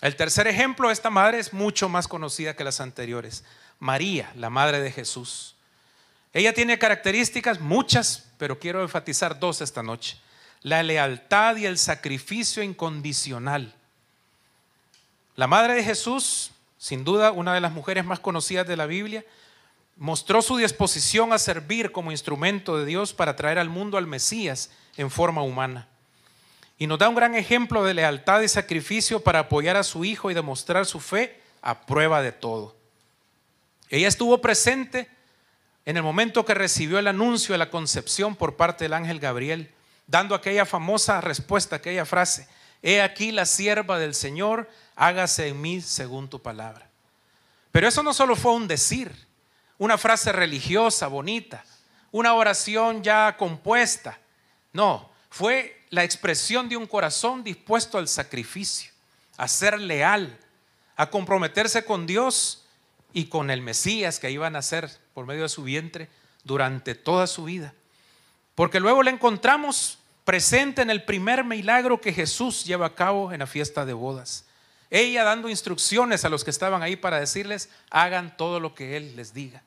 El 0.00 0.16
tercer 0.16 0.48
ejemplo, 0.48 0.90
esta 0.90 1.08
madre 1.08 1.38
es 1.38 1.52
mucho 1.52 1.88
más 1.88 2.08
conocida 2.08 2.56
que 2.56 2.64
las 2.64 2.80
anteriores. 2.80 3.44
María, 3.78 4.32
la 4.34 4.50
madre 4.50 4.80
de 4.80 4.90
Jesús. 4.90 5.54
Ella 6.32 6.52
tiene 6.52 6.80
características 6.80 7.60
muchas, 7.60 8.26
pero 8.38 8.58
quiero 8.58 8.82
enfatizar 8.82 9.38
dos 9.38 9.60
esta 9.60 9.84
noche. 9.84 10.18
La 10.62 10.82
lealtad 10.82 11.54
y 11.58 11.66
el 11.66 11.78
sacrificio 11.78 12.60
incondicional. 12.60 13.72
La 15.36 15.46
madre 15.46 15.74
de 15.74 15.84
Jesús, 15.84 16.50
sin 16.76 17.04
duda 17.04 17.30
una 17.30 17.54
de 17.54 17.60
las 17.60 17.70
mujeres 17.70 18.04
más 18.04 18.18
conocidas 18.18 18.66
de 18.66 18.76
la 18.76 18.86
Biblia, 18.86 19.24
mostró 19.96 20.42
su 20.42 20.56
disposición 20.56 21.32
a 21.32 21.38
servir 21.38 21.92
como 21.92 22.12
instrumento 22.12 22.78
de 22.78 22.86
Dios 22.86 23.12
para 23.12 23.36
traer 23.36 23.58
al 23.58 23.68
mundo 23.68 23.98
al 23.98 24.06
Mesías 24.06 24.70
en 24.96 25.10
forma 25.10 25.42
humana. 25.42 25.88
Y 26.78 26.86
nos 26.86 26.98
da 26.98 27.08
un 27.08 27.14
gran 27.14 27.34
ejemplo 27.34 27.84
de 27.84 27.94
lealtad 27.94 28.40
y 28.40 28.48
sacrificio 28.48 29.20
para 29.20 29.40
apoyar 29.40 29.76
a 29.76 29.84
su 29.84 30.04
hijo 30.04 30.30
y 30.30 30.34
demostrar 30.34 30.86
su 30.86 30.98
fe 30.98 31.40
a 31.60 31.86
prueba 31.86 32.22
de 32.22 32.32
todo. 32.32 32.74
Ella 33.88 34.08
estuvo 34.08 34.40
presente 34.40 35.08
en 35.84 35.96
el 35.96 36.02
momento 36.02 36.44
que 36.44 36.54
recibió 36.54 36.98
el 36.98 37.08
anuncio 37.08 37.52
de 37.52 37.58
la 37.58 37.70
concepción 37.70 38.36
por 38.36 38.56
parte 38.56 38.84
del 38.84 38.94
ángel 38.94 39.20
Gabriel, 39.20 39.70
dando 40.06 40.34
aquella 40.34 40.64
famosa 40.64 41.20
respuesta, 41.20 41.76
aquella 41.76 42.04
frase, 42.04 42.48
he 42.82 43.00
aquí 43.00 43.32
la 43.32 43.46
sierva 43.46 43.98
del 43.98 44.14
Señor, 44.14 44.68
hágase 44.96 45.48
en 45.48 45.60
mí 45.60 45.80
según 45.80 46.28
tu 46.28 46.40
palabra. 46.40 46.88
Pero 47.70 47.88
eso 47.88 48.02
no 48.02 48.12
solo 48.12 48.36
fue 48.36 48.52
un 48.52 48.68
decir, 48.68 49.12
una 49.82 49.98
frase 49.98 50.30
religiosa, 50.30 51.08
bonita, 51.08 51.64
una 52.12 52.34
oración 52.34 53.02
ya 53.02 53.36
compuesta, 53.36 54.16
no, 54.72 55.10
fue 55.28 55.76
la 55.90 56.04
expresión 56.04 56.68
de 56.68 56.76
un 56.76 56.86
corazón 56.86 57.42
dispuesto 57.42 57.98
al 57.98 58.06
sacrificio, 58.06 58.92
a 59.36 59.48
ser 59.48 59.80
leal, 59.80 60.38
a 60.94 61.10
comprometerse 61.10 61.84
con 61.84 62.06
Dios 62.06 62.64
y 63.12 63.24
con 63.24 63.50
el 63.50 63.60
Mesías 63.60 64.20
que 64.20 64.30
iban 64.30 64.54
a 64.54 64.62
ser 64.62 64.88
por 65.14 65.26
medio 65.26 65.42
de 65.42 65.48
su 65.48 65.64
vientre 65.64 66.08
durante 66.44 66.94
toda 66.94 67.26
su 67.26 67.42
vida. 67.42 67.74
Porque 68.54 68.78
luego 68.78 69.02
la 69.02 69.10
encontramos 69.10 69.98
presente 70.24 70.82
en 70.82 70.90
el 70.90 71.02
primer 71.02 71.42
milagro 71.42 72.00
que 72.00 72.12
Jesús 72.12 72.64
lleva 72.64 72.86
a 72.86 72.94
cabo 72.94 73.32
en 73.32 73.40
la 73.40 73.48
fiesta 73.48 73.84
de 73.84 73.94
bodas. 73.94 74.44
Ella 74.90 75.24
dando 75.24 75.48
instrucciones 75.48 76.24
a 76.24 76.28
los 76.28 76.44
que 76.44 76.50
estaban 76.50 76.84
ahí 76.84 76.94
para 76.94 77.18
decirles, 77.18 77.68
hagan 77.90 78.36
todo 78.36 78.60
lo 78.60 78.76
que 78.76 78.96
Él 78.96 79.16
les 79.16 79.34
diga. 79.34 79.64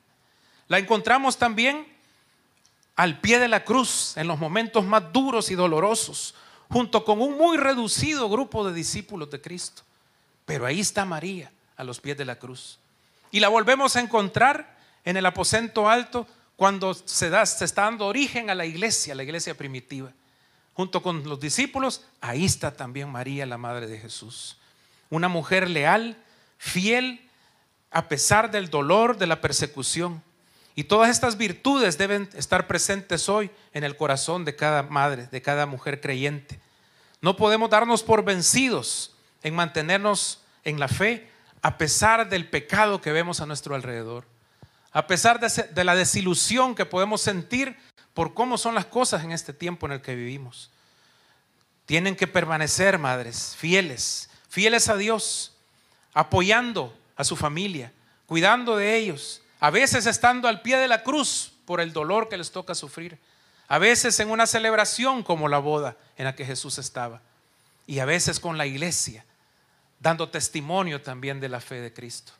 La 0.68 0.80
encontramos 0.80 1.38
también 1.38 1.86
al 2.96 3.20
pie 3.20 3.40
de 3.40 3.48
la 3.48 3.64
cruz, 3.64 4.16
en 4.18 4.28
los 4.28 4.40
momentos 4.40 4.86
más 4.86 5.12
duros 5.12 5.52
y 5.52 5.56
dolorosos, 5.56 6.34
junto 6.70 7.04
con 7.04 7.22
un 7.22 7.38
muy 7.38 7.58
reducido 7.58 8.30
grupo 8.30 8.68
de 8.68 8.74
discípulos 8.74 9.30
de 9.30 9.42
Cristo. 9.42 9.84
Pero 10.46 10.66
ahí 10.66 10.80
está 10.80 11.06
María, 11.06 11.52
a 11.76 11.84
los 11.84 12.00
pies 12.00 12.18
de 12.18 12.26
la 12.26 12.38
cruz. 12.38 12.80
Y 13.32 13.40
la 13.40 13.50
volvemos 13.50 13.96
a 13.96 14.00
encontrar 14.00 14.78
en 15.04 15.18
el 15.18 15.26
aposento 15.26 15.90
alto 15.90 16.28
cuando 16.56 16.94
se, 16.94 17.30
da, 17.30 17.46
se 17.46 17.66
está 17.66 17.84
dando 17.84 18.08
origen 18.08 18.50
a 18.50 18.56
la 18.56 18.66
iglesia, 18.66 19.14
la 19.14 19.24
iglesia 19.24 19.56
primitiva. 19.56 20.12
Junto 20.74 21.02
con 21.02 21.28
los 21.28 21.40
discípulos, 21.40 22.02
ahí 22.22 22.46
está 22.46 22.72
también 22.72 23.10
María, 23.10 23.46
la 23.46 23.58
Madre 23.58 23.88
de 23.88 24.00
Jesús. 24.00 24.58
Una 25.10 25.28
mujer 25.28 25.70
leal, 25.70 26.18
fiel, 26.58 27.30
a 27.92 28.08
pesar 28.08 28.52
del 28.52 28.70
dolor, 28.70 29.18
de 29.18 29.28
la 29.28 29.42
persecución. 29.42 30.22
Y 30.76 30.84
todas 30.84 31.10
estas 31.10 31.38
virtudes 31.38 31.98
deben 31.98 32.30
estar 32.36 32.68
presentes 32.68 33.30
hoy 33.30 33.50
en 33.74 33.84
el 33.84 33.96
corazón 33.96 34.46
de 34.46 34.56
cada 34.56 34.84
madre, 34.84 35.28
de 35.28 35.42
cada 35.42 35.66
mujer 35.66 36.02
creyente. 36.02 36.60
No 37.22 37.38
podemos 37.38 37.70
darnos 37.70 38.04
por 38.04 38.24
vencidos 38.24 39.16
en 39.42 39.56
mantenernos 39.56 40.42
en 40.64 40.80
la 40.80 40.88
fe 40.88 41.30
a 41.62 41.78
pesar 41.78 42.30
del 42.30 42.50
pecado 42.50 43.02
que 43.02 43.12
vemos 43.12 43.40
a 43.40 43.46
nuestro 43.46 43.74
alrededor 43.74 44.26
a 44.96 45.08
pesar 45.08 45.42
de, 45.42 45.84
la 45.84 45.94
desilusión 45.94 46.74
que 46.74 46.86
podemos 46.86 47.20
sentir 47.20 47.76
por 48.14 48.34
cómo 48.34 48.58
son 48.58 48.76
las 48.76 48.86
cosas 48.86 49.26
en 49.26 49.34
este 49.34 49.52
tiempo 49.52 49.86
en 49.86 49.92
el 49.92 50.02
que 50.02 50.16
vivimos. 50.16 50.72
Tienen 51.86 52.16
que 52.16 52.28
permanecer, 52.28 52.98
madres, 52.98 53.58
fieles, 53.60 54.30
fieles 54.48 54.88
a 54.88 54.96
Dios, 54.96 55.52
apoyando 56.14 56.98
a 57.18 57.26
su 57.26 57.36
familia, 57.36 57.92
cuidando 58.26 58.78
de 58.78 58.96
ellos, 58.96 59.42
a 59.66 59.72
veces 59.72 60.06
estando 60.06 60.48
al 60.48 60.62
pie 60.62 60.78
de 60.78 60.88
la 60.88 61.02
cruz 61.02 61.52
por 61.66 61.82
el 61.82 61.92
dolor 61.92 62.30
que 62.30 62.38
les 62.38 62.52
toca 62.52 62.76
sufrir, 62.76 63.18
a 63.68 63.80
veces 63.80 64.20
en 64.20 64.30
una 64.30 64.46
celebración 64.46 65.24
como 65.24 65.48
la 65.48 65.58
boda 65.58 65.98
en 66.18 66.26
la 66.26 66.36
que 66.36 66.46
Jesús 66.46 66.78
estaba. 66.78 67.24
y 67.88 67.98
a 67.98 68.06
veces 68.06 68.40
con 68.40 68.60
la 68.60 68.68
iglesia, 68.68 69.26
dando 70.00 70.30
testimonio 70.30 71.02
también 71.02 71.40
de 71.40 71.50
la 71.50 71.60
fe 71.60 71.82
de 71.82 71.92
Cristo. 71.92 72.32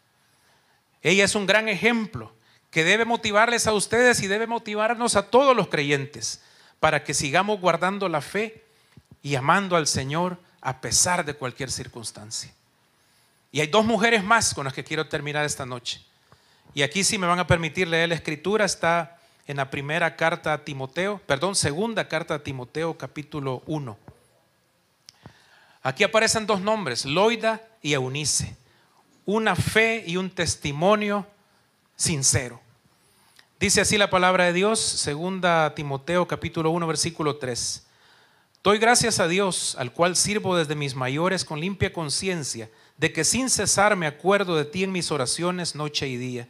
Ella 1.02 1.26
es 1.26 1.34
un 1.34 1.48
gran 1.48 1.68
ejemplo 1.68 2.32
que 2.70 2.84
debe 2.84 3.06
motivarles 3.06 3.66
a 3.66 3.74
ustedes 3.74 4.22
y 4.22 4.28
debe 4.28 4.46
motivarnos 4.46 5.16
a 5.16 5.32
todos 5.32 5.56
los 5.56 5.68
creyentes 5.68 6.44
para 6.80 7.04
que 7.04 7.16
sigamos 7.16 7.60
guardando 7.60 8.08
la 8.08 8.22
fe 8.22 8.64
y 9.24 9.34
amando 9.34 9.76
al 9.76 9.88
Señor 9.88 10.38
a 10.62 10.80
pesar 10.80 11.26
de 11.26 11.34
cualquier 11.34 11.72
circunstancia. 11.72 12.54
Y 13.52 13.62
hay 13.62 13.68
dos 13.68 13.84
mujeres 13.84 14.24
más 14.24 14.54
con 14.54 14.66
las 14.66 14.76
que 14.76 14.84
quiero 14.84 15.08
terminar 15.08 15.44
esta 15.44 15.66
noche. 15.66 16.06
Y 16.76 16.84
aquí 16.84 17.06
si 17.06 17.18
me 17.18 17.26
van 17.26 17.40
a 17.40 17.48
permitir 17.48 17.88
leer 17.88 18.10
la 18.10 18.16
escritura, 18.16 18.66
está 18.66 19.18
en 19.48 19.56
la 19.56 19.72
primera 19.72 20.18
carta 20.18 20.52
a 20.52 20.66
Timoteo, 20.66 21.22
perdón, 21.26 21.56
segunda 21.56 22.10
carta 22.10 22.36
a 22.36 22.44
Timoteo 22.44 22.98
capítulo 22.98 23.64
1. 23.66 23.98
Aquí 25.82 26.04
aparecen 26.04 26.46
dos 26.46 26.60
nombres, 26.60 27.06
Loida 27.06 27.62
y 27.82 27.94
Eunice. 27.94 28.58
Una 29.26 29.56
fe 29.56 30.04
y 30.06 30.18
un 30.18 30.30
testimonio 30.30 31.26
sincero. 31.96 32.60
Dice 33.58 33.80
así 33.80 33.98
la 33.98 34.10
palabra 34.10 34.44
de 34.44 34.52
Dios, 34.52 34.78
segunda 34.82 35.74
Timoteo 35.76 36.28
capítulo 36.28 36.72
1 36.72 36.88
versículo 36.88 37.38
3. 37.38 37.88
Doy 38.66 38.80
gracias 38.80 39.22
a 39.22 39.30
Dios, 39.30 39.78
al 39.80 39.94
cual 39.94 40.18
sirvo 40.18 40.58
desde 40.58 40.76
mis 40.76 40.94
mayores 40.94 41.46
con 41.46 41.62
limpia 41.62 41.94
conciencia, 41.94 42.70
de 42.98 43.14
que 43.14 43.24
sin 43.24 43.50
cesar 43.50 43.96
me 43.96 44.08
acuerdo 44.08 44.58
de 44.58 44.66
ti 44.66 44.84
en 44.84 44.92
mis 44.92 45.10
oraciones 45.10 45.76
noche 45.76 46.08
y 46.08 46.18
día, 46.18 46.50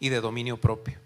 y 0.00 0.08
de 0.08 0.20
dominio 0.20 0.56
propio. 0.56 0.98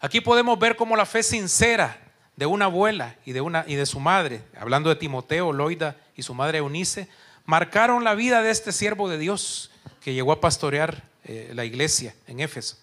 Aquí 0.00 0.20
podemos 0.20 0.58
ver 0.58 0.76
cómo 0.76 0.96
la 0.96 1.04
fe 1.04 1.22
sincera 1.22 2.00
de 2.36 2.46
una 2.46 2.66
abuela 2.66 3.16
y 3.24 3.32
de, 3.32 3.40
una, 3.40 3.64
y 3.66 3.74
de 3.74 3.86
su 3.86 3.98
madre, 3.98 4.42
hablando 4.58 4.88
de 4.88 4.96
Timoteo, 4.96 5.52
Loida 5.52 5.96
y 6.16 6.22
su 6.22 6.32
madre 6.32 6.58
Eunice, 6.58 7.08
marcaron 7.44 8.04
la 8.04 8.14
vida 8.14 8.42
de 8.42 8.50
este 8.50 8.72
siervo 8.72 9.08
de 9.08 9.18
Dios 9.18 9.70
que 10.00 10.14
llegó 10.14 10.32
a 10.32 10.40
pastorear 10.40 11.02
eh, 11.24 11.50
la 11.54 11.64
iglesia 11.64 12.14
en 12.26 12.40
Éfeso 12.40 12.76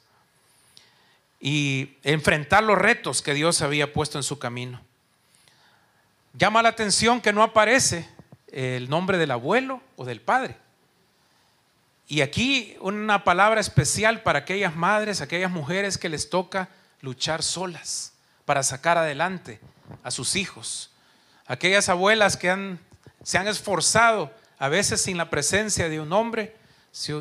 y 1.40 1.98
enfrentar 2.04 2.64
los 2.64 2.78
retos 2.78 3.22
que 3.22 3.34
Dios 3.34 3.62
había 3.62 3.94
puesto 3.94 4.18
en 4.18 4.24
su 4.24 4.40
camino. 4.40 4.82
Llama 6.34 6.64
la 6.64 6.70
atención 6.70 7.22
que 7.22 7.34
no 7.34 7.44
aparece 7.44 8.08
el 8.48 8.90
nombre 8.90 9.18
del 9.18 9.32
abuelo 9.32 9.82
o 9.98 10.06
del 10.06 10.22
padre. 10.22 10.56
Y 12.08 12.22
aquí 12.22 12.76
una 12.82 13.24
palabra 13.24 13.62
especial 13.62 14.22
para 14.22 14.40
aquellas 14.40 14.76
madres, 14.76 15.22
aquellas 15.22 15.52
mujeres 15.52 15.98
que 15.98 16.10
les 16.10 16.30
toca 16.30 16.70
luchar 17.02 17.44
solas 17.44 18.14
para 18.46 18.64
sacar 18.64 18.98
adelante 18.98 19.60
a 20.04 20.12
sus 20.12 20.36
hijos. 20.36 20.92
Aquellas 21.46 21.90
abuelas 21.90 22.38
que 22.38 22.78
se 23.24 23.38
han 23.38 23.48
esforzado, 23.48 24.34
a 24.58 24.70
veces 24.70 25.02
sin 25.02 25.18
la 25.18 25.30
presencia 25.30 25.90
de 25.90 26.00
un 26.00 26.14
hombre, 26.14 26.56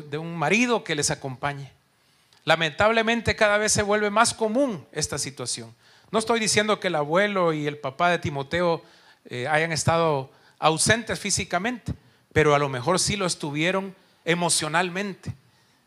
de 0.09 0.17
un 0.17 0.35
marido 0.35 0.83
que 0.83 0.95
les 0.95 1.11
acompañe. 1.11 1.71
Lamentablemente 2.45 3.35
cada 3.35 3.57
vez 3.57 3.71
se 3.71 3.83
vuelve 3.83 4.09
más 4.09 4.33
común 4.33 4.85
esta 4.91 5.17
situación. 5.17 5.73
No 6.11 6.19
estoy 6.19 6.39
diciendo 6.39 6.79
que 6.79 6.89
el 6.89 6.95
abuelo 6.95 7.53
y 7.53 7.67
el 7.67 7.77
papá 7.77 8.09
de 8.09 8.19
Timoteo 8.19 8.83
eh, 9.25 9.47
hayan 9.47 9.71
estado 9.71 10.29
ausentes 10.59 11.19
físicamente, 11.19 11.93
pero 12.33 12.53
a 12.53 12.59
lo 12.59 12.69
mejor 12.69 12.99
sí 12.99 13.15
lo 13.15 13.25
estuvieron 13.25 13.95
emocionalmente, 14.25 15.33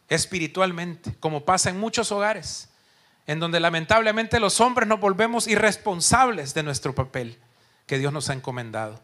espiritualmente, 0.08 1.14
como 1.20 1.44
pasa 1.44 1.70
en 1.70 1.78
muchos 1.78 2.12
hogares, 2.12 2.68
en 3.26 3.40
donde 3.40 3.60
lamentablemente 3.60 4.40
los 4.40 4.60
hombres 4.60 4.88
nos 4.88 5.00
volvemos 5.00 5.48
irresponsables 5.48 6.54
de 6.54 6.62
nuestro 6.62 6.94
papel 6.94 7.38
que 7.86 7.98
Dios 7.98 8.12
nos 8.12 8.30
ha 8.30 8.34
encomendado. 8.34 9.00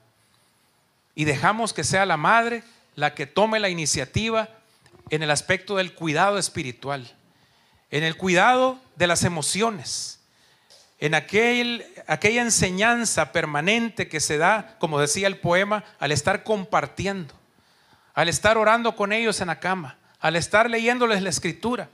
Y 1.15 1.25
dejamos 1.25 1.73
que 1.73 1.85
sea 1.85 2.07
la 2.07 2.17
madre 2.17 2.63
la 2.95 3.15
que 3.15 3.27
tome 3.27 3.59
la 3.59 3.69
iniciativa 3.69 4.49
en 5.11 5.23
el 5.23 5.31
aspecto 5.31 5.77
del 5.77 5.95
cuidado 5.95 6.39
espiritual, 6.39 7.17
en 7.91 8.05
el 8.05 8.17
cuidado 8.17 8.79
de 8.97 9.07
las 9.07 9.25
emociones, 9.25 10.21
en 10.99 11.15
aquel, 11.15 11.85
aquella 12.07 12.43
enseñanza 12.43 13.33
permanente 13.33 14.09
que 14.09 14.21
se 14.21 14.39
da, 14.39 14.77
como 14.79 15.01
decía 15.01 15.27
el 15.27 15.39
poema, 15.39 15.85
al 15.99 16.13
estar 16.13 16.45
compartiendo, 16.45 17.35
al 18.15 18.29
estar 18.29 18.59
orando 18.59 18.95
con 18.95 19.13
ellos 19.13 19.41
en 19.41 19.49
la 19.49 19.61
cama, 19.61 19.97
al 20.21 20.37
estar 20.37 20.69
leyéndoles 20.69 21.23
la 21.23 21.31
escritura, 21.31 21.89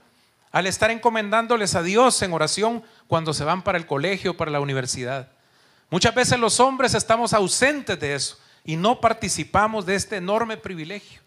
al 0.51 0.67
estar 0.67 0.91
encomendándoles 0.91 1.75
a 1.75 1.83
Dios 1.83 2.21
en 2.21 2.33
oración 2.33 2.83
cuando 3.07 3.33
se 3.33 3.43
van 3.43 3.61
para 3.61 3.77
el 3.77 3.85
colegio, 3.85 4.35
para 4.35 4.51
la 4.51 4.59
universidad. 4.59 5.29
Muchas 5.89 6.13
veces 6.13 6.39
los 6.39 6.59
hombres 6.59 6.93
estamos 6.93 7.33
ausentes 7.33 7.99
de 7.99 8.15
eso 8.15 8.37
y 8.63 8.75
no 8.75 8.99
participamos 8.99 9.85
de 9.85 9.95
este 9.95 10.17
enorme 10.17 10.57
privilegio. 10.57 11.21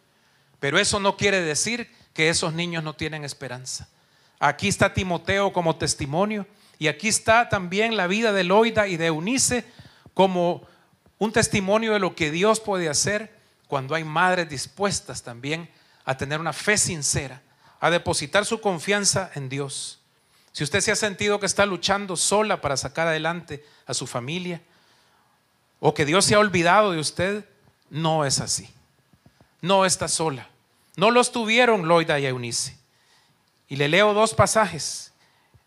Pero 0.60 0.78
eso 0.78 1.00
no 1.00 1.16
quiere 1.16 1.40
decir 1.40 1.90
que 2.14 2.28
esos 2.28 2.52
niños 2.52 2.84
no 2.84 2.94
tienen 2.94 3.24
esperanza. 3.24 3.88
Aquí 4.38 4.68
está 4.68 4.94
Timoteo 4.94 5.52
como 5.52 5.76
testimonio 5.76 6.46
y 6.78 6.88
aquí 6.88 7.08
está 7.08 7.48
también 7.48 7.96
la 7.96 8.06
vida 8.06 8.32
de 8.32 8.44
Loida 8.44 8.86
y 8.86 8.96
de 8.96 9.06
Eunice 9.06 9.64
como 10.14 10.66
un 11.18 11.32
testimonio 11.32 11.92
de 11.92 12.00
lo 12.00 12.14
que 12.14 12.30
Dios 12.30 12.60
puede 12.60 12.88
hacer 12.88 13.41
cuando 13.72 13.94
hay 13.94 14.04
madres 14.04 14.50
dispuestas 14.50 15.22
también 15.22 15.66
a 16.04 16.14
tener 16.14 16.38
una 16.38 16.52
fe 16.52 16.76
sincera, 16.76 17.40
a 17.80 17.88
depositar 17.88 18.44
su 18.44 18.60
confianza 18.60 19.30
en 19.34 19.48
Dios. 19.48 19.98
Si 20.52 20.62
usted 20.62 20.82
se 20.82 20.92
ha 20.92 20.94
sentido 20.94 21.40
que 21.40 21.46
está 21.46 21.64
luchando 21.64 22.14
sola 22.18 22.60
para 22.60 22.76
sacar 22.76 23.06
adelante 23.08 23.64
a 23.86 23.94
su 23.94 24.06
familia, 24.06 24.60
o 25.80 25.94
que 25.94 26.04
Dios 26.04 26.26
se 26.26 26.34
ha 26.34 26.38
olvidado 26.38 26.92
de 26.92 26.98
usted, 26.98 27.46
no 27.88 28.26
es 28.26 28.40
así. 28.40 28.68
No 29.62 29.86
está 29.86 30.06
sola. 30.06 30.50
No 30.96 31.10
lo 31.10 31.22
estuvieron 31.22 31.88
Loida 31.88 32.20
y 32.20 32.26
Eunice. 32.26 32.76
Y 33.68 33.76
le 33.76 33.88
leo 33.88 34.12
dos 34.12 34.34
pasajes 34.34 35.14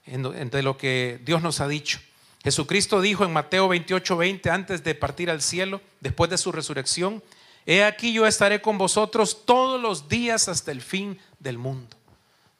entre 0.05 0.61
lo 0.61 0.77
que 0.77 1.19
Dios 1.25 1.41
nos 1.41 1.59
ha 1.59 1.67
dicho. 1.67 1.99
Jesucristo 2.43 3.01
dijo 3.01 3.25
en 3.25 3.33
Mateo 3.33 3.67
28, 3.67 4.15
20, 4.15 4.51
antes 4.51 4.83
de 4.83 4.93
partir 4.93 5.31
al 5.31 5.41
cielo, 5.41 5.81
después 6.01 6.29
de 6.29 6.37
su 6.37 6.51
resurrección, 6.51 7.23
He 7.65 7.83
aquí 7.83 8.13
yo 8.13 8.27
estaré 8.27 8.61
con 8.61 8.77
vosotros 8.77 9.45
todos 9.45 9.81
los 9.81 10.07
días 10.07 10.47
hasta 10.47 10.71
el 10.71 10.81
fin 10.81 11.19
del 11.39 11.57
mundo. 11.57 11.97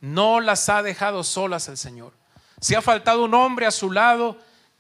No 0.02 0.40
las 0.40 0.68
ha 0.70 0.82
dejado 0.82 1.24
solas 1.24 1.68
el 1.68 1.78
Señor. 1.78 2.14
Si 2.60 2.74
ha 2.74 2.82
faltado 2.82 3.24
un 3.24 3.34
hombre 3.34 3.66
a 3.66 3.72
su 3.72 3.92
lado 3.92 4.38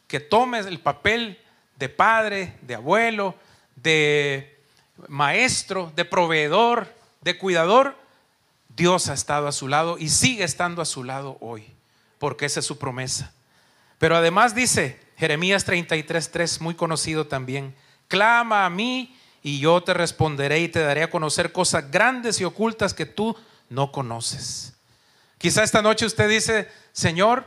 que 0.08 0.20
tome 0.20 0.60
el 0.60 0.80
papel 0.80 1.40
de 1.78 1.90
padre, 1.90 2.58
de 2.62 2.76
abuelo, 2.76 3.36
de 3.76 4.60
maestro, 5.08 5.92
de 5.96 6.06
proveedor, 6.06 6.94
de 7.22 7.38
cuidador, 7.38 7.96
Dios 8.70 9.10
ha 9.10 9.14
estado 9.14 9.48
a 9.48 9.52
su 9.52 9.68
lado 9.68 9.98
y 9.98 10.10
sigue 10.10 10.44
estando 10.44 10.82
a 10.82 10.86
su 10.86 11.04
lado 11.04 11.38
hoy, 11.40 11.66
porque 12.18 12.46
esa 12.46 12.60
es 12.60 12.66
su 12.66 12.78
promesa. 12.78 13.34
Pero 14.00 14.16
además 14.16 14.56
dice 14.56 15.00
Jeremías 15.18 15.66
33:3, 15.66 16.62
muy 16.62 16.76
conocido 16.76 17.28
también, 17.28 17.76
clama 18.08 18.66
a 18.66 18.70
mí 18.70 19.16
y 19.46 19.60
yo 19.60 19.84
te 19.84 19.94
responderé 19.94 20.62
y 20.62 20.70
te 20.70 20.80
daré 20.80 21.04
a 21.04 21.12
conocer 21.12 21.52
cosas 21.52 21.92
grandes 21.92 22.42
y 22.42 22.44
ocultas 22.44 22.96
que 22.96 23.06
tú 23.06 23.38
no 23.70 23.92
conoces. 23.92 24.74
Quizá 25.38 25.62
esta 25.62 25.84
noche 25.84 26.08
usted 26.08 26.28
dice, 26.28 26.68
Señor, 26.94 27.46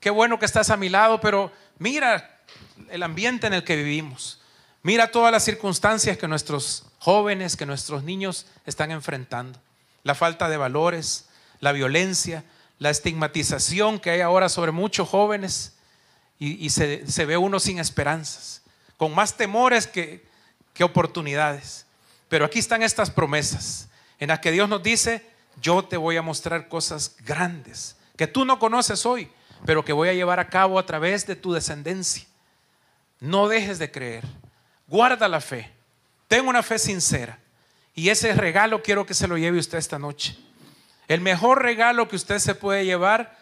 qué 0.00 0.08
bueno 0.08 0.38
que 0.38 0.46
estás 0.46 0.70
a 0.70 0.78
mi 0.78 0.88
lado, 0.88 1.20
pero 1.20 1.52
mira 1.78 2.40
el 2.88 3.02
ambiente 3.02 3.46
en 3.46 3.52
el 3.52 3.62
que 3.62 3.76
vivimos. 3.76 4.40
Mira 4.82 5.10
todas 5.10 5.30
las 5.30 5.44
circunstancias 5.44 6.16
que 6.16 6.26
nuestros 6.28 6.86
jóvenes, 6.98 7.58
que 7.58 7.66
nuestros 7.66 8.04
niños 8.04 8.46
están 8.64 8.90
enfrentando. 8.90 9.58
La 10.02 10.14
falta 10.14 10.48
de 10.48 10.56
valores, 10.56 11.28
la 11.60 11.72
violencia, 11.72 12.42
la 12.78 12.88
estigmatización 12.88 14.00
que 14.00 14.08
hay 14.08 14.22
ahora 14.22 14.48
sobre 14.48 14.72
muchos 14.72 15.10
jóvenes 15.10 15.74
y, 16.38 16.70
se, 16.70 17.04
ve 17.26 17.36
uno 17.36 17.60
sin 17.60 17.80
esperanzas, 17.80 18.62
con 18.96 19.14
más 19.14 19.36
temores 19.36 19.86
que, 19.86 20.32
que 20.74 20.84
oportunidades. 20.84 21.86
Pero 22.28 22.44
aquí 22.44 22.58
están 22.58 22.82
estas 22.82 23.10
promesas 23.10 23.88
en 24.18 24.28
las 24.28 24.40
que 24.40 24.52
Dios 24.52 24.68
nos 24.68 24.82
dice, 24.82 25.26
yo 25.60 25.84
te 25.84 25.96
voy 25.96 26.16
a 26.16 26.22
mostrar 26.22 26.68
cosas 26.68 27.16
grandes 27.24 27.96
que 28.16 28.26
tú 28.26 28.44
no 28.44 28.58
conoces 28.58 29.06
hoy, 29.06 29.30
pero 29.64 29.84
que 29.84 29.92
voy 29.92 30.08
a 30.08 30.14
llevar 30.14 30.40
a 30.40 30.48
cabo 30.48 30.78
a 30.78 30.86
través 30.86 31.26
de 31.26 31.36
tu 31.36 31.52
descendencia. 31.52 32.26
No 33.20 33.48
dejes 33.48 33.78
de 33.78 33.90
creer. 33.90 34.24
Guarda 34.86 35.28
la 35.28 35.40
fe. 35.40 35.72
Tengo 36.28 36.50
una 36.50 36.62
fe 36.62 36.78
sincera. 36.78 37.38
Y 37.94 38.08
ese 38.08 38.32
regalo 38.34 38.82
quiero 38.82 39.06
que 39.06 39.14
se 39.14 39.28
lo 39.28 39.38
lleve 39.38 39.58
usted 39.58 39.78
esta 39.78 39.98
noche. 39.98 40.36
El 41.08 41.20
mejor 41.20 41.62
regalo 41.62 42.08
que 42.08 42.16
usted 42.16 42.38
se 42.38 42.54
puede 42.54 42.84
llevar, 42.84 43.36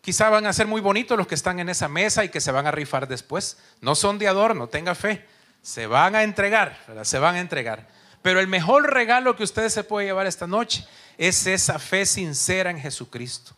quizá 0.00 0.28
van 0.28 0.46
a 0.46 0.52
ser 0.52 0.66
muy 0.66 0.80
bonitos 0.80 1.16
los 1.16 1.26
que 1.26 1.34
están 1.34 1.58
en 1.58 1.68
esa 1.68 1.88
mesa 1.88 2.24
y 2.24 2.28
que 2.28 2.40
se 2.40 2.52
van 2.52 2.66
a 2.66 2.70
rifar 2.70 3.08
después. 3.08 3.58
No 3.80 3.94
son 3.94 4.18
de 4.18 4.28
adorno, 4.28 4.68
tenga 4.68 4.94
fe. 4.94 5.26
Se 5.66 5.88
van 5.88 6.14
a 6.14 6.22
entregar, 6.22 6.78
se 7.02 7.18
van 7.18 7.34
a 7.34 7.40
entregar. 7.40 7.88
Pero 8.22 8.38
el 8.38 8.46
mejor 8.46 8.88
regalo 8.92 9.34
que 9.34 9.42
usted 9.42 9.68
se 9.68 9.82
puede 9.82 10.06
llevar 10.06 10.28
esta 10.28 10.46
noche 10.46 10.86
es 11.18 11.44
esa 11.48 11.80
fe 11.80 12.06
sincera 12.06 12.70
en 12.70 12.78
Jesucristo. 12.78 13.50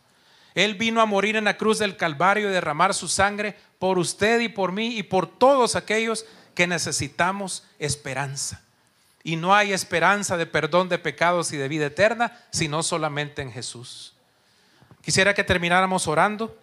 Él 0.55 0.73
vino 0.73 1.01
a 1.01 1.05
morir 1.05 1.35
en 1.35 1.43
la 1.43 1.55
cruz 1.55 1.77
del 1.77 1.97
Calvario 1.97 2.49
y 2.49 2.51
derramar 2.51 2.95
su 2.95 3.07
sangre 3.07 3.55
por 3.77 3.99
usted 3.99 4.39
y 4.39 4.49
por 4.49 4.71
mí 4.71 4.97
y 4.97 5.03
por 5.03 5.27
todos 5.27 5.75
aquellos 5.75 6.25
que 6.55 6.65
necesitamos 6.65 7.63
esperanza. 7.77 8.63
Y 9.23 9.35
no 9.35 9.53
hay 9.53 9.71
esperanza 9.71 10.35
de 10.35 10.47
perdón 10.47 10.89
de 10.89 10.97
pecados 10.97 11.53
y 11.53 11.57
de 11.57 11.67
vida 11.67 11.85
eterna, 11.85 12.35
sino 12.49 12.81
solamente 12.81 13.43
en 13.43 13.51
Jesús. 13.51 14.15
Quisiera 15.03 15.35
que 15.35 15.43
termináramos 15.43 16.07
orando, 16.07 16.57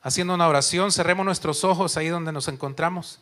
haciendo 0.00 0.32
una 0.32 0.48
oración, 0.48 0.90
cerremos 0.90 1.26
nuestros 1.26 1.64
ojos 1.64 1.98
ahí 1.98 2.08
donde 2.08 2.32
nos 2.32 2.48
encontramos 2.48 3.20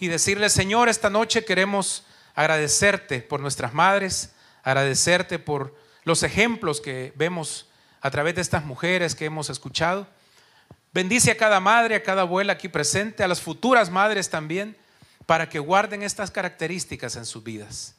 y 0.00 0.08
decirle, 0.08 0.48
Señor, 0.48 0.88
esta 0.88 1.10
noche 1.10 1.44
queremos 1.44 2.04
agradecerte 2.34 3.20
por 3.20 3.40
nuestras 3.40 3.74
madres, 3.74 4.32
agradecerte 4.62 5.38
por 5.38 5.76
los 6.04 6.22
ejemplos 6.22 6.80
que 6.80 7.12
vemos 7.16 7.68
a 8.00 8.10
través 8.10 8.34
de 8.34 8.40
estas 8.40 8.64
mujeres 8.64 9.14
que 9.14 9.26
hemos 9.26 9.50
escuchado. 9.50 10.06
Bendice 10.94 11.30
a 11.30 11.36
cada 11.36 11.60
madre, 11.60 11.96
a 11.96 12.02
cada 12.02 12.22
abuela 12.22 12.54
aquí 12.54 12.68
presente, 12.68 13.22
a 13.22 13.28
las 13.28 13.42
futuras 13.42 13.90
madres 13.90 14.30
también, 14.30 14.74
para 15.26 15.50
que 15.50 15.58
guarden 15.58 16.02
estas 16.02 16.30
características 16.30 17.14
en 17.16 17.26
sus 17.26 17.44
vidas. 17.44 17.94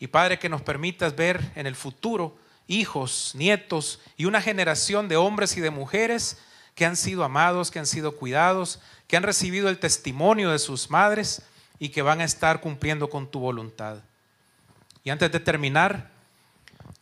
Y 0.00 0.06
Padre, 0.06 0.38
que 0.38 0.48
nos 0.48 0.62
permitas 0.62 1.14
ver 1.14 1.40
en 1.54 1.66
el 1.66 1.76
futuro 1.76 2.36
hijos, 2.66 3.32
nietos 3.34 4.00
y 4.16 4.24
una 4.24 4.40
generación 4.40 5.08
de 5.08 5.16
hombres 5.16 5.58
y 5.58 5.60
de 5.60 5.70
mujeres 5.70 6.38
que 6.74 6.86
han 6.86 6.96
sido 6.96 7.22
amados, 7.22 7.70
que 7.70 7.78
han 7.78 7.86
sido 7.86 8.16
cuidados, 8.16 8.80
que 9.06 9.16
han 9.16 9.22
recibido 9.22 9.68
el 9.68 9.78
testimonio 9.78 10.50
de 10.50 10.58
sus 10.58 10.90
madres 10.90 11.42
y 11.78 11.90
que 11.90 12.02
van 12.02 12.20
a 12.20 12.24
estar 12.24 12.60
cumpliendo 12.60 13.10
con 13.10 13.30
tu 13.30 13.40
voluntad. 13.40 13.98
Y 15.02 15.10
antes 15.10 15.30
de 15.30 15.40
terminar, 15.40 16.10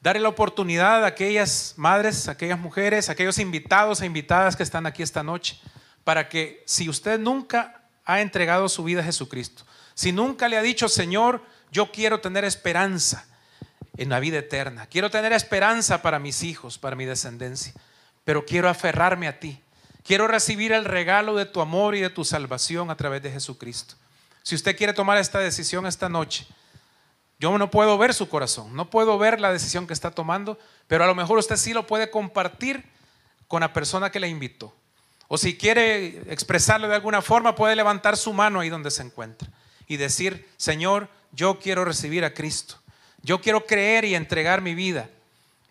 darle 0.00 0.20
la 0.20 0.28
oportunidad 0.28 1.04
a 1.04 1.08
aquellas 1.08 1.74
madres, 1.76 2.28
a 2.28 2.32
aquellas 2.32 2.58
mujeres, 2.58 3.08
a 3.08 3.12
aquellos 3.12 3.38
invitados 3.38 4.00
e 4.00 4.06
invitadas 4.06 4.56
que 4.56 4.62
están 4.62 4.86
aquí 4.86 5.02
esta 5.02 5.22
noche, 5.22 5.58
para 6.04 6.28
que 6.28 6.62
si 6.66 6.88
usted 6.88 7.20
nunca 7.20 7.82
ha 8.04 8.20
entregado 8.20 8.68
su 8.68 8.82
vida 8.82 9.00
a 9.00 9.04
Jesucristo, 9.04 9.64
si 9.94 10.10
nunca 10.10 10.48
le 10.48 10.56
ha 10.56 10.62
dicho, 10.62 10.88
Señor, 10.88 11.42
yo 11.70 11.92
quiero 11.92 12.20
tener 12.20 12.44
esperanza 12.44 13.26
en 13.96 14.08
la 14.08 14.18
vida 14.20 14.38
eterna, 14.38 14.86
quiero 14.86 15.10
tener 15.10 15.32
esperanza 15.32 16.02
para 16.02 16.18
mis 16.18 16.42
hijos, 16.42 16.78
para 16.78 16.96
mi 16.96 17.04
descendencia, 17.04 17.72
pero 18.24 18.44
quiero 18.44 18.68
aferrarme 18.68 19.28
a 19.28 19.38
ti, 19.38 19.60
quiero 20.04 20.28
recibir 20.28 20.72
el 20.72 20.84
regalo 20.84 21.36
de 21.36 21.46
tu 21.46 21.60
amor 21.60 21.94
y 21.94 22.00
de 22.00 22.10
tu 22.10 22.24
salvación 22.24 22.90
a 22.90 22.96
través 22.96 23.22
de 23.22 23.30
Jesucristo. 23.30 23.94
Si 24.42 24.54
usted 24.54 24.76
quiere 24.76 24.92
tomar 24.92 25.18
esta 25.18 25.38
decisión 25.38 25.86
esta 25.86 26.08
noche, 26.08 26.46
yo 27.38 27.56
no 27.58 27.70
puedo 27.70 27.98
ver 27.98 28.14
su 28.14 28.28
corazón, 28.28 28.74
no 28.74 28.90
puedo 28.90 29.18
ver 29.18 29.40
la 29.40 29.52
decisión 29.52 29.86
que 29.86 29.92
está 29.92 30.10
tomando, 30.10 30.58
pero 30.86 31.04
a 31.04 31.06
lo 31.06 31.14
mejor 31.14 31.38
usted 31.38 31.56
sí 31.56 31.72
lo 31.72 31.86
puede 31.86 32.10
compartir 32.10 32.84
con 33.48 33.60
la 33.60 33.72
persona 33.72 34.10
que 34.10 34.20
le 34.20 34.28
invitó. 34.28 34.74
O 35.28 35.38
si 35.38 35.56
quiere 35.56 36.22
expresarlo 36.32 36.88
de 36.88 36.94
alguna 36.94 37.22
forma, 37.22 37.54
puede 37.54 37.74
levantar 37.74 38.16
su 38.16 38.32
mano 38.32 38.60
ahí 38.60 38.68
donde 38.68 38.90
se 38.90 39.02
encuentra 39.02 39.48
y 39.86 39.96
decir, 39.96 40.48
Señor, 40.56 41.08
yo 41.32 41.58
quiero 41.58 41.84
recibir 41.84 42.24
a 42.24 42.34
Cristo. 42.34 42.76
Yo 43.22 43.40
quiero 43.40 43.66
creer 43.66 44.04
y 44.04 44.14
entregar 44.14 44.60
mi 44.60 44.74
vida 44.74 45.08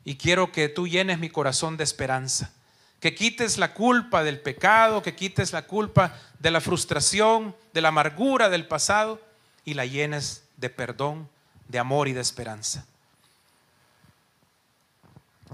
y 0.03 0.15
quiero 0.15 0.51
que 0.51 0.69
tú 0.69 0.87
llenes 0.87 1.19
mi 1.19 1.29
corazón 1.29 1.77
de 1.77 1.83
esperanza 1.83 2.53
que 3.01 3.15
quites 3.15 3.57
la 3.57 3.73
culpa 3.73 4.23
del 4.23 4.39
pecado, 4.39 5.01
que 5.01 5.15
quites 5.15 5.51
la 5.51 5.63
culpa 5.63 6.15
de 6.39 6.51
la 6.51 6.61
frustración, 6.61 7.55
de 7.73 7.81
la 7.81 7.87
amargura 7.87 8.47
del 8.49 8.67
pasado 8.67 9.19
y 9.65 9.73
la 9.73 9.87
llenes 9.87 10.43
de 10.57 10.69
perdón, 10.69 11.27
de 11.67 11.79
amor 11.79 12.07
y 12.07 12.13
de 12.13 12.21
esperanza. 12.21 12.85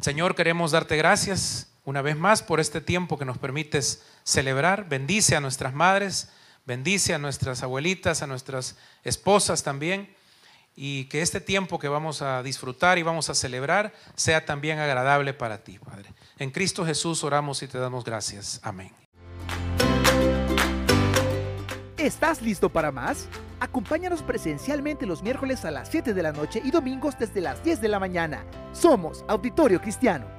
Señor, 0.01 0.35
queremos 0.35 0.71
darte 0.71 0.97
gracias 0.97 1.67
una 1.85 2.01
vez 2.01 2.17
más 2.17 2.43
por 2.43 2.59
este 2.59 2.81
tiempo 2.81 3.17
que 3.17 3.25
nos 3.25 3.37
permites 3.37 4.03
celebrar. 4.25 4.89
Bendice 4.89 5.37
a 5.37 5.41
nuestras 5.41 5.73
madres, 5.73 6.27
bendice 6.65 7.13
a 7.13 7.17
nuestras 7.17 7.63
abuelitas, 7.63 8.21
a 8.21 8.27
nuestras 8.27 8.75
esposas 9.05 9.63
también 9.63 10.13
y 10.79 11.05
que 11.05 11.23
este 11.23 11.41
tiempo 11.41 11.79
que 11.79 11.89
vamos 11.89 12.21
a 12.21 12.43
disfrutar 12.43 12.99
y 12.99 13.03
vamos 13.03 13.31
a 13.31 13.35
celebrar 13.35 13.93
sea 14.15 14.45
también 14.45 14.77
agradable 14.77 15.33
para 15.33 15.63
ti, 15.63 15.79
Padre. 15.79 16.13
En 16.37 16.51
Cristo 16.51 16.85
Jesús 16.85 17.23
oramos 17.23 17.63
y 17.63 17.67
te 17.67 17.79
damos 17.79 18.05
gracias. 18.05 18.61
Amén. 18.63 18.91
¿Estás 21.97 22.43
listo 22.43 22.69
para 22.69 22.91
más? 22.91 23.27
Acompáñanos 23.59 24.21
presencialmente 24.21 25.07
los 25.07 25.23
miércoles 25.23 25.65
a 25.65 25.71
las 25.71 25.89
7 25.89 26.13
de 26.13 26.21
la 26.23 26.31
noche 26.31 26.61
y 26.63 26.69
domingos 26.69 27.17
desde 27.17 27.41
las 27.41 27.63
10 27.63 27.81
de 27.81 27.87
la 27.87 27.99
mañana. 27.99 28.45
Somos 28.71 29.25
Auditorio 29.27 29.81
Cristiano. 29.81 30.36